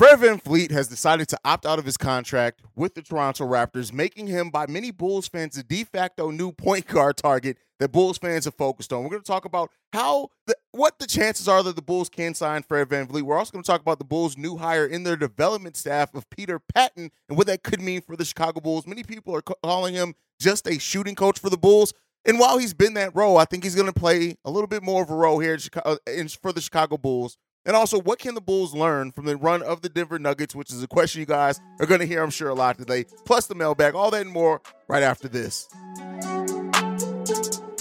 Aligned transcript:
Fred 0.00 0.18
VanVleet 0.18 0.70
has 0.70 0.88
decided 0.88 1.28
to 1.28 1.38
opt 1.44 1.66
out 1.66 1.78
of 1.78 1.84
his 1.84 1.98
contract 1.98 2.62
with 2.74 2.94
the 2.94 3.02
Toronto 3.02 3.44
Raptors, 3.44 3.92
making 3.92 4.28
him, 4.28 4.48
by 4.48 4.66
many 4.66 4.90
Bulls 4.90 5.28
fans, 5.28 5.56
the 5.56 5.62
de 5.62 5.84
facto 5.84 6.30
new 6.30 6.52
point 6.52 6.86
guard 6.86 7.18
target 7.18 7.58
that 7.80 7.92
Bulls 7.92 8.16
fans 8.16 8.46
are 8.46 8.50
focused 8.50 8.94
on. 8.94 9.02
We're 9.02 9.10
going 9.10 9.20
to 9.20 9.26
talk 9.26 9.44
about 9.44 9.70
how 9.92 10.30
the 10.46 10.56
what 10.70 10.98
the 10.98 11.06
chances 11.06 11.48
are 11.48 11.62
that 11.62 11.76
the 11.76 11.82
Bulls 11.82 12.08
can 12.08 12.32
sign 12.32 12.62
Fred 12.62 12.88
VanVleet. 12.88 13.20
We're 13.20 13.36
also 13.36 13.52
going 13.52 13.62
to 13.62 13.70
talk 13.70 13.82
about 13.82 13.98
the 13.98 14.06
Bulls' 14.06 14.38
new 14.38 14.56
hire 14.56 14.86
in 14.86 15.02
their 15.02 15.16
development 15.16 15.76
staff 15.76 16.14
of 16.14 16.30
Peter 16.30 16.58
Patton 16.58 17.10
and 17.28 17.36
what 17.36 17.46
that 17.48 17.62
could 17.62 17.82
mean 17.82 18.00
for 18.00 18.16
the 18.16 18.24
Chicago 18.24 18.62
Bulls. 18.62 18.86
Many 18.86 19.02
people 19.02 19.36
are 19.36 19.42
calling 19.42 19.92
him 19.92 20.14
just 20.38 20.66
a 20.66 20.78
shooting 20.78 21.14
coach 21.14 21.38
for 21.38 21.50
the 21.50 21.58
Bulls. 21.58 21.92
And 22.24 22.38
while 22.38 22.56
he's 22.56 22.72
been 22.72 22.94
that 22.94 23.14
role, 23.14 23.36
I 23.36 23.44
think 23.44 23.64
he's 23.64 23.74
going 23.74 23.92
to 23.92 23.92
play 23.92 24.38
a 24.46 24.50
little 24.50 24.66
bit 24.66 24.82
more 24.82 25.02
of 25.02 25.10
a 25.10 25.14
role 25.14 25.40
here 25.40 25.58
uh, 25.84 25.96
for 26.40 26.54
the 26.54 26.62
Chicago 26.62 26.96
Bulls. 26.96 27.36
And 27.66 27.76
also, 27.76 28.00
what 28.00 28.18
can 28.18 28.34
the 28.34 28.40
Bulls 28.40 28.74
learn 28.74 29.12
from 29.12 29.26
the 29.26 29.36
run 29.36 29.62
of 29.62 29.82
the 29.82 29.90
Denver 29.90 30.18
Nuggets, 30.18 30.54
which 30.54 30.72
is 30.72 30.82
a 30.82 30.86
question 30.86 31.20
you 31.20 31.26
guys 31.26 31.60
are 31.78 31.84
going 31.86 32.00
to 32.00 32.06
hear, 32.06 32.22
I'm 32.22 32.30
sure, 32.30 32.48
a 32.48 32.54
lot 32.54 32.78
today, 32.78 33.04
plus 33.26 33.46
the 33.48 33.54
mailbag, 33.54 33.94
all 33.94 34.10
that 34.12 34.22
and 34.22 34.30
more 34.30 34.62
right 34.88 35.02
after 35.02 35.28
this. 35.28 35.68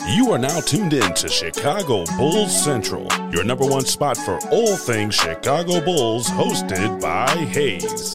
You 0.10 0.32
are 0.32 0.38
now 0.38 0.60
tuned 0.60 0.92
in 0.92 1.14
to 1.14 1.30
Chicago 1.30 2.04
Bulls 2.18 2.64
Central, 2.64 3.08
your 3.32 3.46
number 3.46 3.66
one 3.66 3.86
spot 3.86 4.18
for 4.18 4.38
all 4.52 4.76
things 4.76 5.16
Chicago 5.16 5.80
Bulls, 5.80 6.28
hosted 6.28 7.00
by 7.00 7.30
Haize. 7.30 8.14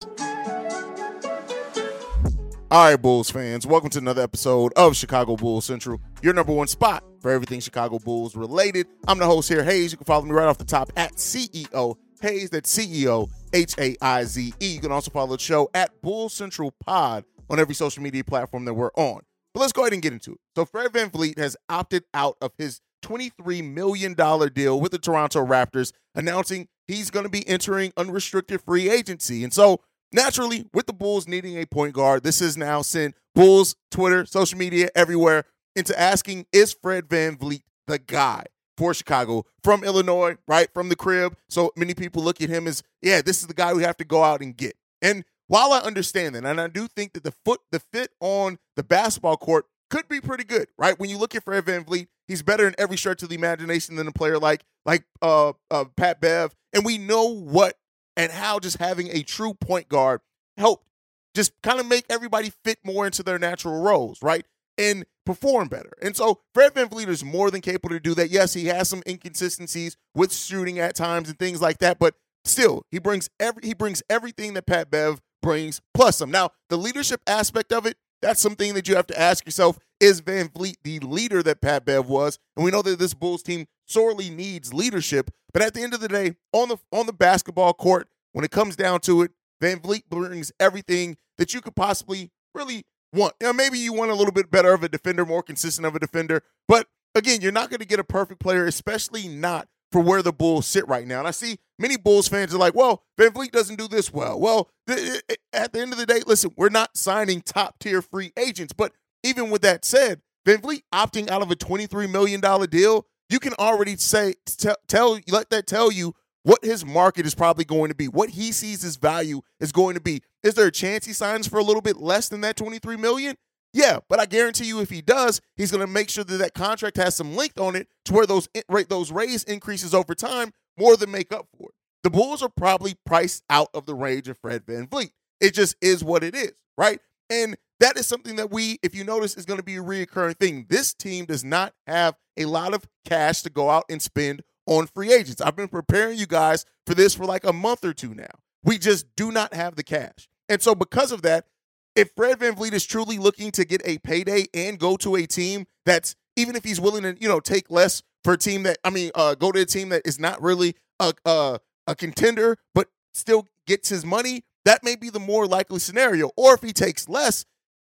All 2.70 2.90
right, 2.90 2.96
Bulls 2.96 3.30
fans, 3.30 3.66
welcome 3.66 3.88
to 3.90 3.98
another 3.98 4.22
episode 4.22 4.74
of 4.74 4.96
Chicago 4.96 5.36
Bulls 5.36 5.64
Central, 5.64 5.98
your 6.20 6.34
number 6.34 6.52
one 6.52 6.66
spot 6.66 7.04
for 7.24 7.30
everything 7.30 7.58
Chicago 7.58 7.98
Bulls 7.98 8.36
related. 8.36 8.86
I'm 9.08 9.16
the 9.16 9.24
host 9.24 9.48
here, 9.48 9.64
Haize. 9.64 9.92
You 9.92 9.96
can 9.96 10.04
follow 10.04 10.26
me 10.26 10.32
right 10.32 10.46
off 10.46 10.58
the 10.58 10.64
top 10.66 10.92
at 10.94 11.14
CEO 11.14 11.96
Haize. 12.20 12.50
That's 12.50 12.76
CEO 12.76 13.30
H 13.54 13.74
A 13.78 13.96
I 14.02 14.24
Z 14.24 14.52
E. 14.60 14.66
You 14.74 14.78
can 14.78 14.92
also 14.92 15.10
follow 15.10 15.34
the 15.34 15.42
show 15.42 15.70
at 15.72 16.02
Bull 16.02 16.28
Central 16.28 16.74
Pod 16.84 17.24
on 17.48 17.58
every 17.58 17.74
social 17.74 18.02
media 18.02 18.22
platform 18.24 18.66
that 18.66 18.74
we're 18.74 18.90
on. 18.96 19.22
But 19.54 19.60
let's 19.60 19.72
go 19.72 19.84
ahead 19.84 19.94
and 19.94 20.02
get 20.02 20.12
into 20.12 20.32
it. 20.32 20.38
So 20.54 20.66
Fred 20.66 20.92
VanVleet 20.92 21.38
has 21.38 21.56
opted 21.70 22.04
out 22.12 22.36
of 22.42 22.52
his 22.58 22.82
$23 23.02 23.72
million 23.72 24.12
deal 24.52 24.78
with 24.78 24.92
the 24.92 24.98
Toronto 24.98 25.46
Raptors, 25.46 25.92
announcing 26.14 26.68
he's 26.86 27.10
going 27.10 27.24
to 27.24 27.30
be 27.30 27.48
entering 27.48 27.94
unrestricted 27.96 28.60
free 28.60 28.90
agency. 28.90 29.42
And 29.44 29.52
so, 29.52 29.80
naturally, 30.12 30.66
with 30.74 30.86
the 30.86 30.92
Bulls 30.92 31.26
needing 31.26 31.56
a 31.56 31.64
point 31.64 31.94
guard, 31.94 32.22
this 32.22 32.40
has 32.40 32.58
now 32.58 32.82
sent 32.82 33.14
Bulls, 33.34 33.76
Twitter, 33.90 34.26
social 34.26 34.58
media, 34.58 34.90
everywhere 34.94 35.44
into 35.76 35.98
asking, 35.98 36.46
is 36.52 36.72
Fred 36.72 37.08
VanVleet 37.08 37.62
the 37.86 37.98
guy 37.98 38.44
for 38.76 38.94
Chicago 38.94 39.44
from 39.62 39.84
Illinois, 39.84 40.36
right? 40.48 40.68
From 40.72 40.88
the 40.88 40.96
crib. 40.96 41.36
So 41.48 41.72
many 41.76 41.94
people 41.94 42.22
look 42.22 42.40
at 42.40 42.48
him 42.48 42.66
as, 42.66 42.82
yeah, 43.02 43.22
this 43.22 43.40
is 43.40 43.46
the 43.46 43.54
guy 43.54 43.72
we 43.72 43.82
have 43.82 43.96
to 43.98 44.04
go 44.04 44.24
out 44.24 44.40
and 44.40 44.56
get. 44.56 44.76
And 45.02 45.24
while 45.46 45.72
I 45.72 45.78
understand 45.80 46.34
that, 46.34 46.44
and 46.44 46.60
I 46.60 46.68
do 46.68 46.88
think 46.88 47.12
that 47.12 47.24
the 47.24 47.34
foot, 47.44 47.60
the 47.70 47.80
fit 47.80 48.10
on 48.20 48.58
the 48.76 48.82
basketball 48.82 49.36
court 49.36 49.66
could 49.90 50.08
be 50.08 50.20
pretty 50.20 50.44
good, 50.44 50.68
right? 50.78 50.98
When 50.98 51.10
you 51.10 51.18
look 51.18 51.34
at 51.34 51.44
Fred 51.44 51.64
VanVleet, 51.64 52.06
he's 52.26 52.42
better 52.42 52.66
in 52.66 52.74
every 52.78 52.96
stretch 52.96 53.22
of 53.22 53.28
the 53.28 53.34
imagination 53.34 53.96
than 53.96 54.08
a 54.08 54.12
player 54.12 54.38
like 54.38 54.64
like 54.86 55.04
uh, 55.22 55.52
uh, 55.70 55.84
Pat 55.96 56.20
Bev, 56.20 56.54
and 56.72 56.84
we 56.84 56.98
know 56.98 57.26
what 57.26 57.76
and 58.16 58.32
how 58.32 58.58
just 58.58 58.78
having 58.78 59.08
a 59.08 59.22
true 59.22 59.54
point 59.54 59.88
guard 59.88 60.20
helped 60.56 60.86
just 61.34 61.52
kind 61.62 61.80
of 61.80 61.86
make 61.86 62.04
everybody 62.08 62.52
fit 62.64 62.78
more 62.84 63.06
into 63.06 63.22
their 63.22 63.38
natural 63.38 63.80
roles, 63.82 64.22
right? 64.22 64.44
And 64.76 65.04
perform 65.24 65.68
better. 65.68 65.92
And 66.02 66.16
so 66.16 66.40
Fred 66.52 66.74
VanVleet 66.74 67.08
is 67.08 67.24
more 67.24 67.50
than 67.50 67.60
capable 67.60 67.90
to 67.90 68.00
do 68.00 68.14
that. 68.14 68.30
Yes, 68.30 68.54
he 68.54 68.66
has 68.66 68.88
some 68.88 69.02
inconsistencies 69.06 69.96
with 70.14 70.32
shooting 70.32 70.78
at 70.78 70.94
times 70.94 71.28
and 71.28 71.38
things 71.38 71.60
like 71.60 71.78
that, 71.78 71.98
but 71.98 72.14
still, 72.44 72.84
he 72.90 72.98
brings 72.98 73.30
every 73.40 73.62
he 73.64 73.74
brings 73.74 74.02
everything 74.10 74.54
that 74.54 74.66
Pat 74.66 74.90
Bev 74.90 75.20
brings 75.42 75.80
plus 75.92 76.16
some. 76.16 76.30
Now, 76.30 76.50
the 76.68 76.76
leadership 76.76 77.20
aspect 77.26 77.72
of 77.72 77.86
it, 77.86 77.96
that's 78.20 78.40
something 78.40 78.74
that 78.74 78.88
you 78.88 78.96
have 78.96 79.06
to 79.08 79.20
ask 79.20 79.44
yourself 79.44 79.78
is 80.00 80.20
VanVleet 80.20 80.76
the 80.82 80.98
leader 81.00 81.42
that 81.42 81.60
Pat 81.60 81.84
Bev 81.84 82.08
was? 82.08 82.38
And 82.56 82.64
we 82.64 82.70
know 82.70 82.82
that 82.82 82.98
this 82.98 83.14
Bulls 83.14 83.42
team 83.42 83.66
sorely 83.86 84.30
needs 84.30 84.74
leadership. 84.74 85.30
But 85.52 85.62
at 85.62 85.74
the 85.74 85.82
end 85.82 85.94
of 85.94 86.00
the 86.00 86.08
day, 86.08 86.34
on 86.52 86.68
the 86.68 86.78
on 86.92 87.06
the 87.06 87.12
basketball 87.12 87.74
court, 87.74 88.08
when 88.32 88.44
it 88.44 88.50
comes 88.50 88.76
down 88.76 89.00
to 89.00 89.22
it, 89.22 89.30
VanVleet 89.62 90.08
brings 90.08 90.52
everything 90.58 91.16
that 91.38 91.54
you 91.54 91.60
could 91.60 91.76
possibly 91.76 92.30
really 92.54 92.84
want. 93.14 93.34
Maybe 93.40 93.78
you 93.78 93.92
want 93.92 94.10
a 94.10 94.14
little 94.14 94.32
bit 94.32 94.50
better 94.50 94.74
of 94.74 94.82
a 94.82 94.88
defender, 94.88 95.24
more 95.24 95.42
consistent 95.42 95.86
of 95.86 95.94
a 95.94 95.98
defender. 95.98 96.42
But 96.68 96.88
again, 97.14 97.40
you're 97.40 97.52
not 97.52 97.70
going 97.70 97.80
to 97.80 97.86
get 97.86 98.00
a 98.00 98.04
perfect 98.04 98.40
player, 98.40 98.66
especially 98.66 99.28
not 99.28 99.68
for 99.92 100.00
where 100.00 100.22
the 100.22 100.32
Bulls 100.32 100.66
sit 100.66 100.86
right 100.88 101.06
now. 101.06 101.20
And 101.20 101.28
I 101.28 101.30
see 101.30 101.58
many 101.78 101.96
Bulls 101.96 102.26
fans 102.26 102.52
are 102.54 102.58
like, 102.58 102.74
well, 102.74 103.04
VanVleet 103.18 103.52
doesn't 103.52 103.78
do 103.78 103.86
this 103.86 104.12
well. 104.12 104.38
Well, 104.40 104.68
th- 104.88 105.22
at 105.52 105.72
the 105.72 105.80
end 105.80 105.92
of 105.92 105.98
the 105.98 106.06
day, 106.06 106.20
listen, 106.26 106.50
we're 106.56 106.68
not 106.68 106.96
signing 106.96 107.40
top 107.40 107.78
tier 107.78 108.02
free 108.02 108.32
agents. 108.36 108.72
But 108.72 108.92
even 109.22 109.50
with 109.50 109.62
that 109.62 109.84
said, 109.84 110.20
VanVleet 110.46 110.82
opting 110.92 111.30
out 111.30 111.42
of 111.42 111.50
a 111.50 111.56
$23 111.56 112.10
million 112.10 112.40
deal, 112.68 113.06
you 113.30 113.38
can 113.38 113.54
already 113.54 113.96
say, 113.96 114.34
t- 114.46 114.68
tell, 114.88 115.18
let 115.28 115.50
that 115.50 115.66
tell 115.66 115.92
you 115.92 116.14
what 116.44 116.64
his 116.64 116.84
market 116.84 117.26
is 117.26 117.34
probably 117.34 117.64
going 117.64 117.88
to 117.88 117.94
be, 117.94 118.06
what 118.06 118.30
he 118.30 118.52
sees 118.52 118.82
his 118.82 118.96
value 118.96 119.40
is 119.58 119.72
going 119.72 119.94
to 119.94 120.00
be. 120.00 120.22
Is 120.42 120.54
there 120.54 120.66
a 120.66 120.72
chance 120.72 121.06
he 121.06 121.12
signs 121.12 121.48
for 121.48 121.58
a 121.58 121.64
little 121.64 121.82
bit 121.82 121.96
less 121.96 122.28
than 122.28 122.42
that 122.42 122.56
23 122.56 122.96
million? 122.96 123.36
Yeah, 123.72 123.98
but 124.08 124.20
I 124.20 124.26
guarantee 124.26 124.66
you, 124.66 124.80
if 124.80 124.90
he 124.90 125.02
does, 125.02 125.40
he's 125.56 125.72
going 125.72 125.84
to 125.84 125.92
make 125.92 126.08
sure 126.08 126.22
that 126.22 126.36
that 126.36 126.54
contract 126.54 126.96
has 126.96 127.16
some 127.16 127.34
length 127.34 127.58
on 127.58 127.74
it 127.74 127.88
to 128.04 128.12
where 128.12 128.26
those 128.26 128.48
eh, 128.54 128.84
those 128.88 129.10
raise 129.10 129.42
increases 129.42 129.92
over 129.92 130.14
time 130.14 130.52
more 130.78 130.96
than 130.96 131.10
make 131.10 131.32
up 131.32 131.48
for 131.58 131.70
it. 131.70 131.74
The 132.04 132.10
Bulls 132.10 132.42
are 132.42 132.50
probably 132.50 132.94
priced 133.04 133.42
out 133.50 133.70
of 133.74 133.86
the 133.86 133.94
range 133.94 134.28
of 134.28 134.38
Fred 134.38 134.64
VanVleet. 134.64 135.10
It 135.40 135.54
just 135.54 135.74
is 135.80 136.04
what 136.04 136.22
it 136.22 136.36
is, 136.36 136.52
right? 136.78 137.00
And 137.30 137.56
that 137.80 137.98
is 137.98 138.06
something 138.06 138.36
that 138.36 138.52
we, 138.52 138.78
if 138.82 138.94
you 138.94 139.02
notice, 139.02 139.36
is 139.36 139.46
going 139.46 139.58
to 139.58 139.64
be 139.64 139.76
a 139.76 139.82
reoccurring 139.82 140.38
thing. 140.38 140.66
This 140.68 140.94
team 140.94 141.24
does 141.24 141.42
not 141.42 141.72
have 141.86 142.14
a 142.36 142.44
lot 142.44 142.74
of 142.74 142.84
cash 143.04 143.42
to 143.42 143.50
go 143.50 143.70
out 143.70 143.84
and 143.88 144.00
spend 144.00 144.42
on 144.66 144.86
free 144.86 145.12
agents. 145.12 145.40
I've 145.40 145.56
been 145.56 145.68
preparing 145.68 146.18
you 146.18 146.26
guys 146.26 146.64
for 146.86 146.94
this 146.94 147.14
for 147.14 147.24
like 147.24 147.44
a 147.44 147.52
month 147.52 147.84
or 147.84 147.92
two 147.92 148.14
now. 148.14 148.30
We 148.62 148.78
just 148.78 149.06
do 149.16 149.30
not 149.30 149.54
have 149.54 149.76
the 149.76 149.82
cash. 149.82 150.28
And 150.48 150.62
so, 150.62 150.74
because 150.74 151.12
of 151.12 151.22
that, 151.22 151.46
if 151.94 152.10
Fred 152.16 152.38
VanVleet 152.38 152.72
is 152.72 152.84
truly 152.84 153.18
looking 153.18 153.50
to 153.52 153.64
get 153.64 153.82
a 153.84 153.98
payday 153.98 154.46
and 154.52 154.78
go 154.78 154.96
to 154.98 155.16
a 155.16 155.26
team 155.26 155.66
that's 155.86 156.16
even 156.36 156.56
if 156.56 156.64
he's 156.64 156.80
willing 156.80 157.02
to 157.02 157.16
you 157.20 157.28
know 157.28 157.40
take 157.40 157.70
less 157.70 158.02
for 158.24 158.32
a 158.32 158.38
team 158.38 158.64
that 158.64 158.78
I 158.84 158.90
mean 158.90 159.10
uh, 159.14 159.34
go 159.34 159.52
to 159.52 159.60
a 159.60 159.66
team 159.66 159.90
that 159.90 160.02
is 160.04 160.18
not 160.18 160.42
really 160.42 160.74
a, 160.98 161.12
a 161.24 161.60
a 161.86 161.94
contender 161.94 162.56
but 162.74 162.88
still 163.12 163.46
gets 163.66 163.88
his 163.88 164.04
money, 164.04 164.44
that 164.64 164.82
may 164.82 164.96
be 164.96 165.10
the 165.10 165.20
more 165.20 165.46
likely 165.46 165.78
scenario. 165.78 166.30
Or 166.36 166.54
if 166.54 166.62
he 166.62 166.72
takes 166.72 167.08
less, 167.08 167.44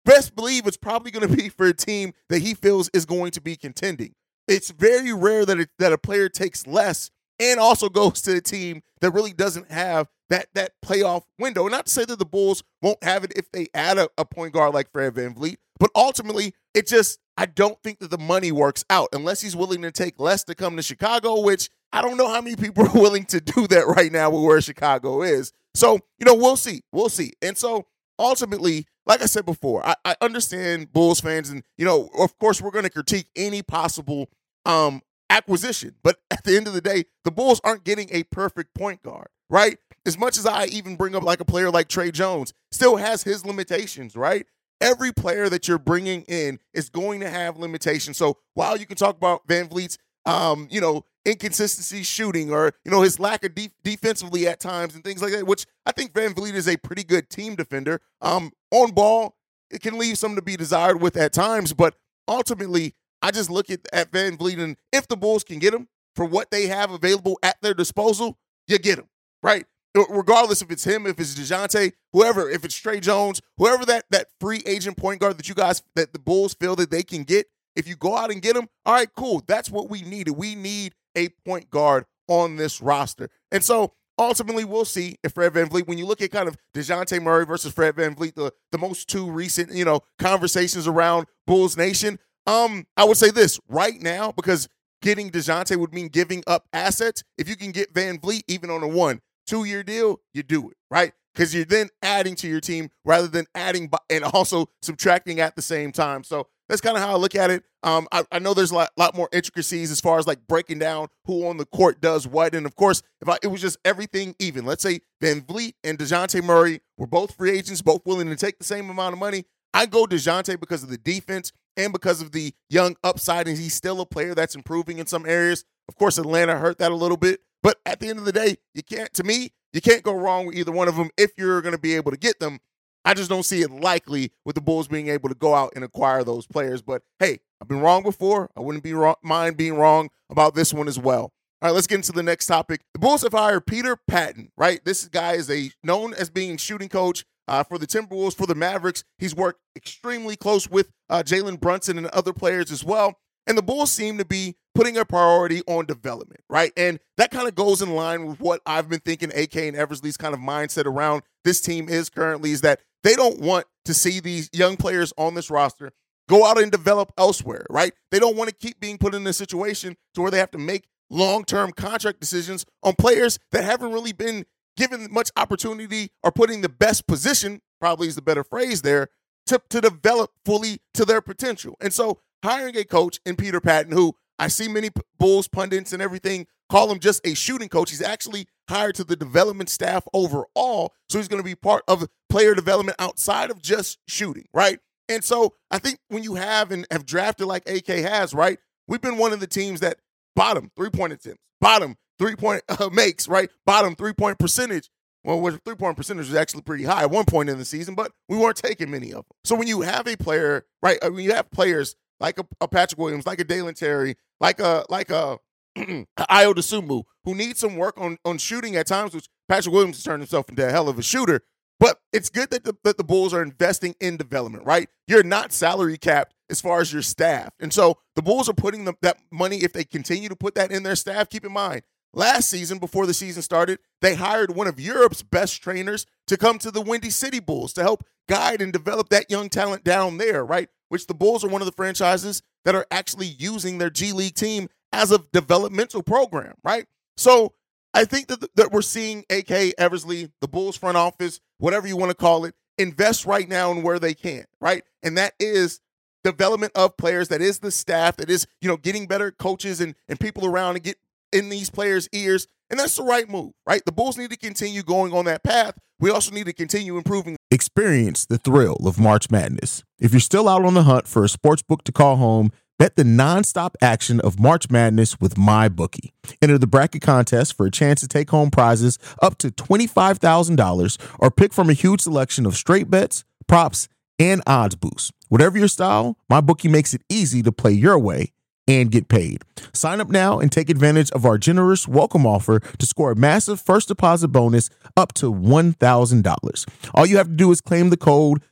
best 0.04 0.34
believe 0.34 0.66
it's 0.66 0.76
probably 0.76 1.10
going 1.10 1.28
to 1.28 1.36
be 1.36 1.48
for 1.48 1.66
a 1.66 1.74
team 1.74 2.12
that 2.28 2.40
he 2.42 2.54
feels 2.54 2.90
is 2.92 3.04
going 3.06 3.30
to 3.32 3.40
be 3.40 3.56
contending. 3.56 4.14
It's 4.48 4.70
very 4.70 5.12
rare 5.12 5.46
that 5.46 5.68
that 5.78 5.92
a 5.92 5.98
player 5.98 6.28
takes 6.28 6.66
less 6.66 7.10
and 7.38 7.58
also 7.58 7.88
goes 7.88 8.22
to 8.22 8.36
a 8.36 8.40
team 8.40 8.82
that 9.00 9.12
really 9.12 9.32
doesn't 9.32 9.70
have 9.70 10.08
that 10.30 10.48
that 10.54 10.72
playoff 10.84 11.22
window. 11.38 11.68
Not 11.68 11.86
to 11.86 11.92
say 11.92 12.04
that 12.04 12.18
the 12.18 12.24
Bulls 12.24 12.62
won't 12.80 13.02
have 13.02 13.24
it 13.24 13.32
if 13.36 13.50
they 13.52 13.68
add 13.74 13.98
a, 13.98 14.08
a 14.18 14.24
point 14.24 14.52
guard 14.52 14.74
like 14.74 14.90
Fred 14.92 15.14
VanVleet, 15.14 15.56
but 15.78 15.90
ultimately, 15.94 16.54
it 16.74 16.86
just 16.86 17.18
I 17.36 17.46
don't 17.46 17.82
think 17.82 17.98
that 18.00 18.10
the 18.10 18.18
money 18.18 18.52
works 18.52 18.84
out 18.90 19.08
unless 19.12 19.40
he's 19.40 19.56
willing 19.56 19.82
to 19.82 19.90
take 19.90 20.20
less 20.20 20.44
to 20.44 20.54
come 20.54 20.76
to 20.76 20.82
Chicago, 20.82 21.40
which 21.40 21.70
I 21.92 22.02
don't 22.02 22.16
know 22.16 22.28
how 22.28 22.40
many 22.40 22.56
people 22.56 22.86
are 22.88 22.92
willing 22.92 23.24
to 23.26 23.40
do 23.40 23.66
that 23.68 23.86
right 23.86 24.12
now 24.12 24.30
with 24.30 24.42
where 24.42 24.60
Chicago 24.60 25.22
is. 25.22 25.52
So, 25.74 25.94
you 26.18 26.26
know, 26.26 26.34
we'll 26.34 26.56
see. 26.56 26.82
We'll 26.92 27.08
see. 27.08 27.32
And 27.40 27.56
so 27.56 27.86
ultimately, 28.18 28.86
like 29.06 29.22
I 29.22 29.26
said 29.26 29.44
before, 29.44 29.86
I, 29.86 29.94
I 30.04 30.16
understand 30.20 30.92
Bulls 30.92 31.20
fans, 31.20 31.50
and 31.50 31.62
you 31.76 31.84
know, 31.84 32.08
of 32.18 32.38
course, 32.38 32.60
we're 32.60 32.70
going 32.70 32.84
to 32.84 32.90
critique 32.90 33.28
any 33.36 33.62
possible 33.62 34.28
um 34.64 35.02
acquisition. 35.30 35.94
But 36.02 36.18
at 36.30 36.44
the 36.44 36.56
end 36.56 36.66
of 36.66 36.74
the 36.74 36.80
day, 36.80 37.04
the 37.24 37.30
Bulls 37.30 37.60
aren't 37.64 37.84
getting 37.84 38.08
a 38.12 38.22
perfect 38.24 38.74
point 38.74 39.02
guard, 39.02 39.28
right? 39.50 39.78
As 40.04 40.18
much 40.18 40.36
as 40.38 40.46
I 40.46 40.66
even 40.66 40.96
bring 40.96 41.14
up 41.14 41.22
like 41.22 41.40
a 41.40 41.44
player 41.44 41.70
like 41.70 41.88
Tre 41.88 42.10
Jones, 42.10 42.52
still 42.70 42.96
has 42.96 43.22
his 43.22 43.44
limitations, 43.46 44.14
right? 44.14 44.46
Every 44.80 45.12
player 45.12 45.48
that 45.48 45.68
you're 45.68 45.78
bringing 45.78 46.22
in 46.22 46.58
is 46.74 46.90
going 46.90 47.20
to 47.20 47.30
have 47.30 47.56
limitations. 47.56 48.16
So 48.16 48.38
while 48.54 48.76
you 48.76 48.84
can 48.84 48.96
talk 48.96 49.16
about 49.16 49.46
VanVleet's, 49.46 49.96
um, 50.26 50.68
you 50.70 50.80
know, 50.80 51.04
inconsistency 51.24 52.02
shooting 52.02 52.50
or 52.52 52.72
you 52.84 52.90
know 52.90 53.02
his 53.02 53.20
lack 53.20 53.44
of 53.44 53.54
de- 53.54 53.70
defensively 53.84 54.46
at 54.46 54.60
times 54.60 54.94
and 54.94 55.04
things 55.04 55.22
like 55.22 55.32
that, 55.32 55.46
which 55.46 55.66
I 55.86 55.92
think 55.92 56.12
VanVleet 56.12 56.54
is 56.54 56.68
a 56.68 56.76
pretty 56.76 57.04
good 57.04 57.30
team 57.30 57.54
defender. 57.54 58.00
Um, 58.20 58.52
on 58.70 58.92
ball, 58.92 59.36
it 59.70 59.82
can 59.82 59.98
leave 59.98 60.18
some 60.18 60.34
to 60.36 60.42
be 60.42 60.56
desired 60.56 61.00
with 61.00 61.16
at 61.16 61.32
times, 61.32 61.72
but 61.72 61.94
ultimately 62.28 62.94
I 63.22 63.30
just 63.30 63.50
look 63.50 63.70
at, 63.70 63.80
at 63.92 64.10
VanVleet, 64.10 64.58
and 64.58 64.76
if 64.92 65.06
the 65.06 65.16
Bulls 65.16 65.44
can 65.44 65.58
get 65.58 65.72
him 65.72 65.88
for 66.16 66.24
what 66.24 66.50
they 66.50 66.66
have 66.66 66.90
available 66.90 67.38
at 67.42 67.56
their 67.62 67.74
disposal, 67.74 68.38
you 68.66 68.78
get 68.78 68.98
him, 68.98 69.08
right? 69.42 69.64
Regardless 69.94 70.62
if 70.62 70.70
it's 70.70 70.84
him, 70.84 71.06
if 71.06 71.20
it's 71.20 71.34
DeJounte, 71.34 71.92
whoever, 72.12 72.48
if 72.48 72.64
it's 72.64 72.74
Tre 72.74 72.98
Jones, 72.98 73.40
whoever 73.58 73.84
that 73.84 74.06
that 74.10 74.28
free 74.40 74.62
agent 74.66 74.96
point 74.96 75.20
guard 75.20 75.38
that 75.38 75.48
you 75.48 75.54
guys 75.54 75.82
that 75.94 76.12
the 76.12 76.18
Bulls 76.18 76.54
feel 76.54 76.74
that 76.76 76.90
they 76.90 77.02
can 77.02 77.24
get, 77.24 77.46
if 77.76 77.86
you 77.86 77.94
go 77.94 78.16
out 78.16 78.30
and 78.30 78.40
get 78.40 78.56
him, 78.56 78.68
all 78.86 78.94
right, 78.94 79.08
cool. 79.14 79.42
That's 79.46 79.70
what 79.70 79.90
we 79.90 80.02
needed. 80.02 80.32
We 80.32 80.54
need 80.54 80.94
a 81.16 81.28
point 81.46 81.70
guard 81.70 82.04
on 82.28 82.56
this 82.56 82.80
roster. 82.80 83.28
And 83.50 83.64
so 83.64 83.94
ultimately 84.18 84.64
we'll 84.64 84.84
see 84.84 85.16
if 85.22 85.32
Fred 85.32 85.52
VanVleet, 85.52 85.86
when 85.86 85.98
you 85.98 86.06
look 86.06 86.22
at 86.22 86.30
kind 86.30 86.48
of 86.48 86.56
DeJounte 86.74 87.22
Murray 87.22 87.44
versus 87.44 87.72
Fred 87.72 87.96
VanVleet, 87.96 88.34
the, 88.34 88.52
the 88.70 88.78
most 88.78 89.08
two 89.08 89.30
recent, 89.30 89.72
you 89.72 89.84
know, 89.84 90.00
conversations 90.18 90.86
around 90.86 91.26
Bulls 91.46 91.76
Nation, 91.76 92.18
um, 92.46 92.86
I 92.96 93.04
would 93.04 93.16
say 93.16 93.30
this 93.30 93.60
right 93.68 94.00
now 94.00 94.32
because 94.32 94.68
getting 95.00 95.30
Dejounte 95.30 95.76
would 95.76 95.92
mean 95.92 96.08
giving 96.08 96.42
up 96.46 96.66
assets. 96.72 97.22
If 97.38 97.48
you 97.48 97.56
can 97.56 97.72
get 97.72 97.92
VanVleet 97.92 98.42
even 98.48 98.70
on 98.70 98.82
a 98.82 98.88
one, 98.88 99.20
two 99.46 99.64
year 99.64 99.82
deal, 99.82 100.20
you 100.32 100.42
do 100.42 100.70
it, 100.70 100.76
right? 100.90 101.12
Because 101.34 101.54
you're 101.54 101.64
then 101.64 101.88
adding 102.02 102.34
to 102.36 102.48
your 102.48 102.60
team 102.60 102.90
rather 103.04 103.28
than 103.28 103.46
adding 103.54 103.90
and 104.10 104.24
also 104.24 104.66
subtracting 104.82 105.40
at 105.40 105.56
the 105.56 105.62
same 105.62 105.92
time. 105.92 106.24
So 106.24 106.48
that's 106.72 106.80
kind 106.80 106.96
of 106.96 107.02
how 107.02 107.10
I 107.10 107.16
look 107.16 107.34
at 107.34 107.50
it. 107.50 107.64
Um, 107.82 108.08
I, 108.10 108.24
I, 108.32 108.38
know 108.38 108.54
there's 108.54 108.70
a 108.70 108.74
lot, 108.74 108.92
lot, 108.96 109.14
more 109.14 109.28
intricacies 109.30 109.90
as 109.90 110.00
far 110.00 110.18
as 110.18 110.26
like 110.26 110.46
breaking 110.46 110.78
down 110.78 111.08
who 111.26 111.46
on 111.46 111.58
the 111.58 111.66
court 111.66 112.00
does 112.00 112.26
what. 112.26 112.54
And 112.54 112.64
of 112.64 112.76
course, 112.76 113.02
if 113.20 113.28
I, 113.28 113.36
it 113.42 113.48
was 113.48 113.60
just 113.60 113.76
everything 113.84 114.34
even, 114.38 114.64
let's 114.64 114.82
say 114.82 115.00
VanVleet 115.22 115.74
and 115.84 115.98
DeJounte 115.98 116.42
Murray 116.42 116.80
were 116.96 117.06
both 117.06 117.34
free 117.34 117.50
agents, 117.50 117.82
both 117.82 118.06
willing 118.06 118.30
to 118.30 118.36
take 118.36 118.56
the 118.58 118.64
same 118.64 118.88
amount 118.88 119.12
of 119.12 119.18
money. 119.18 119.44
I 119.74 119.84
go 119.84 120.06
DeJounte 120.06 120.58
because 120.60 120.82
of 120.82 120.88
the 120.88 120.96
defense 120.96 121.52
and 121.76 121.92
because 121.92 122.22
of 122.22 122.32
the 122.32 122.54
young 122.70 122.96
upside, 123.04 123.48
and 123.48 123.58
he's 123.58 123.74
still 123.74 124.00
a 124.00 124.06
player 124.06 124.34
that's 124.34 124.54
improving 124.54 124.96
in 124.96 125.06
some 125.06 125.26
areas. 125.26 125.66
Of 125.90 125.96
course, 125.96 126.16
Atlanta 126.16 126.56
hurt 126.56 126.78
that 126.78 126.90
a 126.90 126.96
little 126.96 127.18
bit, 127.18 127.40
but 127.62 127.80
at 127.84 128.00
the 128.00 128.08
end 128.08 128.18
of 128.18 128.24
the 128.24 128.32
day, 128.32 128.56
you 128.72 128.82
can't. 128.82 129.12
To 129.12 129.24
me, 129.24 129.50
you 129.74 129.82
can't 129.82 130.02
go 130.02 130.14
wrong 130.14 130.46
with 130.46 130.56
either 130.56 130.72
one 130.72 130.88
of 130.88 130.96
them 130.96 131.10
if 131.18 131.32
you're 131.36 131.60
going 131.60 131.74
to 131.74 131.80
be 131.80 131.96
able 131.96 132.12
to 132.12 132.18
get 132.18 132.40
them. 132.40 132.60
I 133.04 133.14
just 133.14 133.28
don't 133.28 133.42
see 133.42 133.62
it 133.62 133.70
likely 133.70 134.32
with 134.44 134.54
the 134.54 134.60
Bulls 134.60 134.88
being 134.88 135.08
able 135.08 135.28
to 135.28 135.34
go 135.34 135.54
out 135.54 135.72
and 135.74 135.84
acquire 135.84 136.24
those 136.24 136.46
players. 136.46 136.82
But 136.82 137.02
hey, 137.18 137.40
I've 137.60 137.68
been 137.68 137.80
wrong 137.80 138.02
before. 138.02 138.50
I 138.56 138.60
wouldn't 138.60 138.84
be 138.84 138.94
wrong, 138.94 139.16
mind 139.22 139.56
being 139.56 139.74
wrong 139.74 140.10
about 140.30 140.54
this 140.54 140.72
one 140.72 140.88
as 140.88 140.98
well. 140.98 141.32
All 141.60 141.68
right, 141.68 141.74
let's 141.74 141.86
get 141.86 141.96
into 141.96 142.12
the 142.12 142.22
next 142.22 142.46
topic. 142.46 142.80
The 142.92 142.98
Bulls 142.98 143.22
have 143.22 143.32
hired 143.32 143.66
Peter 143.66 143.96
Patton, 143.96 144.50
right? 144.56 144.84
This 144.84 145.06
guy 145.06 145.34
is 145.34 145.48
a 145.48 145.70
known 145.84 146.12
as 146.14 146.28
being 146.28 146.56
shooting 146.56 146.88
coach 146.88 147.24
uh, 147.46 147.62
for 147.62 147.78
the 147.78 147.86
Timberwolves, 147.86 148.36
for 148.36 148.46
the 148.46 148.54
Mavericks. 148.54 149.04
He's 149.18 149.34
worked 149.34 149.60
extremely 149.76 150.34
close 150.34 150.68
with 150.68 150.90
uh, 151.08 151.22
Jalen 151.24 151.60
Brunson 151.60 151.98
and 151.98 152.08
other 152.08 152.32
players 152.32 152.72
as 152.72 152.84
well. 152.84 153.18
And 153.46 153.58
the 153.58 153.62
Bulls 153.62 153.92
seem 153.92 154.18
to 154.18 154.24
be 154.24 154.56
putting 154.74 154.96
a 154.96 155.04
priority 155.04 155.62
on 155.66 155.86
development, 155.86 156.40
right? 156.48 156.72
And 156.76 156.98
that 157.16 157.30
kind 157.30 157.46
of 157.46 157.54
goes 157.54 157.82
in 157.82 157.94
line 157.94 158.26
with 158.26 158.40
what 158.40 158.60
I've 158.64 158.88
been 158.88 159.00
thinking 159.00 159.30
AK 159.34 159.56
and 159.56 159.76
Eversley's 159.76 160.16
kind 160.16 160.34
of 160.34 160.40
mindset 160.40 160.86
around 160.86 161.22
this 161.44 161.60
team 161.60 161.88
is 161.88 162.08
currently 162.08 162.52
is 162.52 162.60
that 162.62 162.80
they 163.02 163.14
don't 163.14 163.40
want 163.40 163.66
to 163.84 163.94
see 163.94 164.20
these 164.20 164.48
young 164.52 164.76
players 164.76 165.12
on 165.16 165.34
this 165.34 165.50
roster 165.50 165.92
go 166.28 166.46
out 166.46 166.60
and 166.60 166.70
develop 166.70 167.12
elsewhere, 167.18 167.66
right? 167.68 167.92
They 168.10 168.18
don't 168.18 168.36
want 168.36 168.48
to 168.48 168.54
keep 168.54 168.80
being 168.80 168.98
put 168.98 169.14
in 169.14 169.26
a 169.26 169.32
situation 169.32 169.96
to 170.14 170.22
where 170.22 170.30
they 170.30 170.38
have 170.38 170.52
to 170.52 170.58
make 170.58 170.84
long-term 171.10 171.72
contract 171.72 172.20
decisions 172.20 172.64
on 172.82 172.94
players 172.94 173.38
that 173.50 173.64
haven't 173.64 173.92
really 173.92 174.12
been 174.12 174.46
given 174.76 175.08
much 175.10 175.30
opportunity 175.36 176.10
or 176.22 176.32
putting 176.32 176.62
the 176.62 176.68
best 176.68 177.06
position, 177.06 177.60
probably 177.80 178.08
is 178.08 178.14
the 178.14 178.22
better 178.22 178.44
phrase 178.44 178.82
there, 178.82 179.08
to, 179.46 179.60
to 179.68 179.80
develop 179.80 180.30
fully 180.46 180.78
to 180.94 181.04
their 181.04 181.20
potential. 181.20 181.76
And 181.80 181.92
so 181.92 182.20
hiring 182.42 182.76
a 182.76 182.84
coach 182.84 183.20
in 183.26 183.36
Peter 183.36 183.60
Patton, 183.60 183.92
who 183.92 184.14
I 184.38 184.48
see 184.48 184.68
many 184.68 184.90
Bulls 185.18 185.48
pundits 185.48 185.92
and 185.92 186.00
everything 186.00 186.46
call 186.70 186.90
him 186.90 186.98
just 186.98 187.26
a 187.26 187.34
shooting 187.34 187.68
coach. 187.68 187.90
He's 187.90 188.02
actually 188.02 188.46
hired 188.72 188.94
to 188.96 189.04
the 189.04 189.16
development 189.16 189.70
staff 189.70 190.04
overall. 190.12 190.92
So 191.08 191.18
he's 191.18 191.28
going 191.28 191.42
to 191.42 191.48
be 191.48 191.54
part 191.54 191.84
of 191.86 192.08
player 192.28 192.54
development 192.54 192.96
outside 192.98 193.50
of 193.50 193.62
just 193.62 193.98
shooting, 194.08 194.46
right? 194.52 194.80
And 195.08 195.22
so 195.22 195.54
I 195.70 195.78
think 195.78 195.98
when 196.08 196.22
you 196.22 196.34
have 196.36 196.70
and 196.70 196.86
have 196.90 197.06
drafted 197.06 197.46
like 197.46 197.68
AK 197.68 197.88
has, 197.88 198.34
right? 198.34 198.58
We've 198.88 199.00
been 199.00 199.18
one 199.18 199.32
of 199.32 199.40
the 199.40 199.46
teams 199.46 199.80
that 199.80 199.98
bottom 200.34 200.70
three 200.76 200.90
point 200.90 201.12
attempts, 201.12 201.42
bottom 201.60 201.96
three 202.18 202.36
point 202.36 202.62
uh, 202.68 202.88
makes, 202.92 203.28
right? 203.28 203.50
Bottom 203.66 203.94
three 203.94 204.12
point 204.12 204.38
percentage. 204.38 204.90
Well, 205.24 205.58
three 205.64 205.76
point 205.76 205.96
percentage 205.96 206.26
was 206.26 206.34
actually 206.34 206.62
pretty 206.62 206.84
high 206.84 207.02
at 207.02 207.10
one 207.10 207.26
point 207.26 207.48
in 207.48 207.58
the 207.58 207.64
season, 207.64 207.94
but 207.94 208.12
we 208.28 208.36
weren't 208.36 208.56
taking 208.56 208.90
many 208.90 209.08
of 209.10 209.16
them. 209.16 209.36
So 209.44 209.54
when 209.54 209.68
you 209.68 209.82
have 209.82 210.06
a 210.08 210.16
player, 210.16 210.64
right? 210.82 210.98
Uh, 211.02 211.10
when 211.10 211.24
you 211.24 211.32
have 211.32 211.50
players 211.50 211.94
like 212.18 212.38
a, 212.38 212.46
a 212.60 212.68
Patrick 212.68 212.98
Williams, 212.98 213.26
like 213.26 213.40
a 213.40 213.44
Dalen 213.44 213.74
Terry, 213.74 214.16
like 214.40 214.60
a 214.60 214.84
like 214.88 215.10
a 215.10 215.38
Ayo 215.76 216.54
Dosunmu, 216.54 217.04
who 217.24 217.34
needs 217.34 217.60
some 217.60 217.76
work 217.76 217.98
on 217.98 218.18
on 218.24 218.38
shooting 218.38 218.76
at 218.76 218.86
times, 218.86 219.14
which 219.14 219.28
Patrick 219.48 219.72
Williams 219.72 219.96
has 219.96 220.04
turned 220.04 220.22
himself 220.22 220.48
into 220.48 220.66
a 220.66 220.70
hell 220.70 220.88
of 220.88 220.98
a 220.98 221.02
shooter. 221.02 221.40
But 221.80 221.98
it's 222.12 222.30
good 222.30 222.50
that 222.50 222.62
the, 222.62 222.76
that 222.84 222.96
the 222.96 223.04
Bulls 223.04 223.34
are 223.34 223.42
investing 223.42 223.96
in 224.00 224.16
development, 224.16 224.64
right? 224.64 224.88
You're 225.08 225.24
not 225.24 225.52
salary 225.52 225.98
capped 225.98 226.32
as 226.48 226.60
far 226.60 226.80
as 226.80 226.92
your 226.92 227.02
staff. 227.02 227.48
And 227.58 227.72
so 227.72 227.98
the 228.14 228.22
Bulls 228.22 228.48
are 228.48 228.54
putting 228.54 228.84
the, 228.84 228.94
that 229.02 229.18
money, 229.32 229.58
if 229.58 229.72
they 229.72 229.82
continue 229.82 230.28
to 230.28 230.36
put 230.36 230.54
that 230.54 230.70
in 230.70 230.84
their 230.84 230.94
staff, 230.94 231.28
keep 231.28 231.44
in 231.44 231.50
mind, 231.50 231.82
Last 232.14 232.50
season, 232.50 232.78
before 232.78 233.06
the 233.06 233.14
season 233.14 233.42
started, 233.42 233.78
they 234.02 234.14
hired 234.14 234.54
one 234.54 234.66
of 234.66 234.78
Europe's 234.78 235.22
best 235.22 235.62
trainers 235.62 236.04
to 236.26 236.36
come 236.36 236.58
to 236.58 236.70
the 236.70 236.82
Windy 236.82 237.08
City 237.08 237.40
Bulls 237.40 237.72
to 237.72 237.82
help 237.82 238.04
guide 238.28 238.60
and 238.60 238.70
develop 238.70 239.08
that 239.08 239.30
young 239.30 239.48
talent 239.48 239.82
down 239.82 240.18
there, 240.18 240.44
right? 240.44 240.68
Which 240.90 241.06
the 241.06 241.14
Bulls 241.14 241.42
are 241.42 241.48
one 241.48 241.62
of 241.62 241.66
the 241.66 241.72
franchises 241.72 242.42
that 242.66 242.74
are 242.74 242.86
actually 242.90 243.26
using 243.26 243.78
their 243.78 243.88
G 243.88 244.12
League 244.12 244.34
team 244.34 244.68
as 244.92 245.10
a 245.10 245.18
developmental 245.32 246.02
program, 246.02 246.54
right? 246.62 246.86
So 247.16 247.54
I 247.94 248.04
think 248.04 248.28
that, 248.28 248.54
that 248.56 248.72
we're 248.72 248.82
seeing 248.82 249.24
AK 249.30 249.74
Eversley, 249.78 250.30
the 250.40 250.48
Bulls 250.48 250.76
front 250.76 250.96
office, 250.96 251.40
whatever 251.58 251.86
you 251.86 251.96
want 251.96 252.10
to 252.10 252.16
call 252.16 252.44
it, 252.44 252.54
invest 252.78 253.26
right 253.26 253.48
now 253.48 253.70
in 253.70 253.82
where 253.82 253.98
they 253.98 254.14
can, 254.14 254.44
right? 254.60 254.82
And 255.02 255.16
that 255.18 255.34
is 255.38 255.80
development 256.24 256.72
of 256.74 256.96
players, 256.96 257.28
that 257.28 257.42
is 257.42 257.58
the 257.58 257.70
staff, 257.70 258.16
that 258.16 258.30
is, 258.30 258.46
you 258.60 258.68
know, 258.68 258.76
getting 258.76 259.06
better 259.06 259.30
coaches 259.30 259.80
and, 259.80 259.94
and 260.08 260.18
people 260.18 260.46
around 260.46 260.74
to 260.74 260.80
get 260.80 260.96
in 261.32 261.48
these 261.48 261.70
players' 261.70 262.08
ears. 262.12 262.46
And 262.70 262.80
that's 262.80 262.96
the 262.96 263.02
right 263.02 263.28
move, 263.28 263.52
right? 263.66 263.84
The 263.84 263.92
Bulls 263.92 264.16
need 264.16 264.30
to 264.30 264.36
continue 264.36 264.82
going 264.82 265.12
on 265.12 265.26
that 265.26 265.42
path. 265.42 265.74
We 265.98 266.10
also 266.10 266.32
need 266.32 266.46
to 266.46 266.52
continue 266.52 266.96
improving. 266.96 267.36
Experience 267.50 268.24
the 268.24 268.38
thrill 268.38 268.78
of 268.86 268.98
March 268.98 269.30
Madness. 269.30 269.84
If 270.00 270.12
you're 270.12 270.20
still 270.20 270.48
out 270.48 270.64
on 270.64 270.74
the 270.74 270.82
hunt 270.84 271.06
for 271.06 271.22
a 271.22 271.28
sports 271.28 271.62
book 271.62 271.84
to 271.84 271.92
call 271.92 272.16
home, 272.16 272.50
bet 272.82 272.96
the 272.96 273.04
nonstop 273.04 273.76
action 273.80 274.18
of 274.22 274.40
March 274.40 274.68
Madness 274.68 275.20
with 275.20 275.36
MyBookie. 275.36 276.10
Enter 276.42 276.58
the 276.58 276.66
bracket 276.66 277.00
contest 277.00 277.56
for 277.56 277.64
a 277.64 277.70
chance 277.70 278.00
to 278.00 278.08
take 278.08 278.30
home 278.30 278.50
prizes 278.50 278.98
up 279.22 279.38
to 279.38 279.52
$25,000 279.52 280.98
or 281.20 281.30
pick 281.30 281.52
from 281.52 281.70
a 281.70 281.74
huge 281.74 282.00
selection 282.00 282.44
of 282.44 282.56
straight 282.56 282.90
bets, 282.90 283.22
props, 283.46 283.86
and 284.18 284.42
odds 284.48 284.74
boosts. 284.74 285.12
Whatever 285.28 285.58
your 285.58 285.68
style, 285.68 286.18
MyBookie 286.28 286.68
makes 286.68 286.92
it 286.92 287.02
easy 287.08 287.40
to 287.44 287.52
play 287.52 287.70
your 287.70 288.00
way 288.00 288.32
and 288.66 288.90
get 288.90 289.06
paid. 289.06 289.42
Sign 289.72 290.00
up 290.00 290.08
now 290.08 290.40
and 290.40 290.50
take 290.50 290.68
advantage 290.68 291.12
of 291.12 291.24
our 291.24 291.38
generous 291.38 291.86
welcome 291.86 292.26
offer 292.26 292.58
to 292.58 292.84
score 292.84 293.12
a 293.12 293.16
massive 293.16 293.60
first 293.60 293.86
deposit 293.86 294.26
bonus 294.28 294.70
up 294.96 295.14
to 295.14 295.32
$1,000. 295.32 296.68
All 296.94 297.06
you 297.06 297.16
have 297.18 297.28
to 297.28 297.34
do 297.34 297.52
is 297.52 297.60
claim 297.60 297.90
the 297.90 297.96
code 297.96 298.42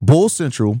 Bull 0.00 0.28
Central, 0.28 0.80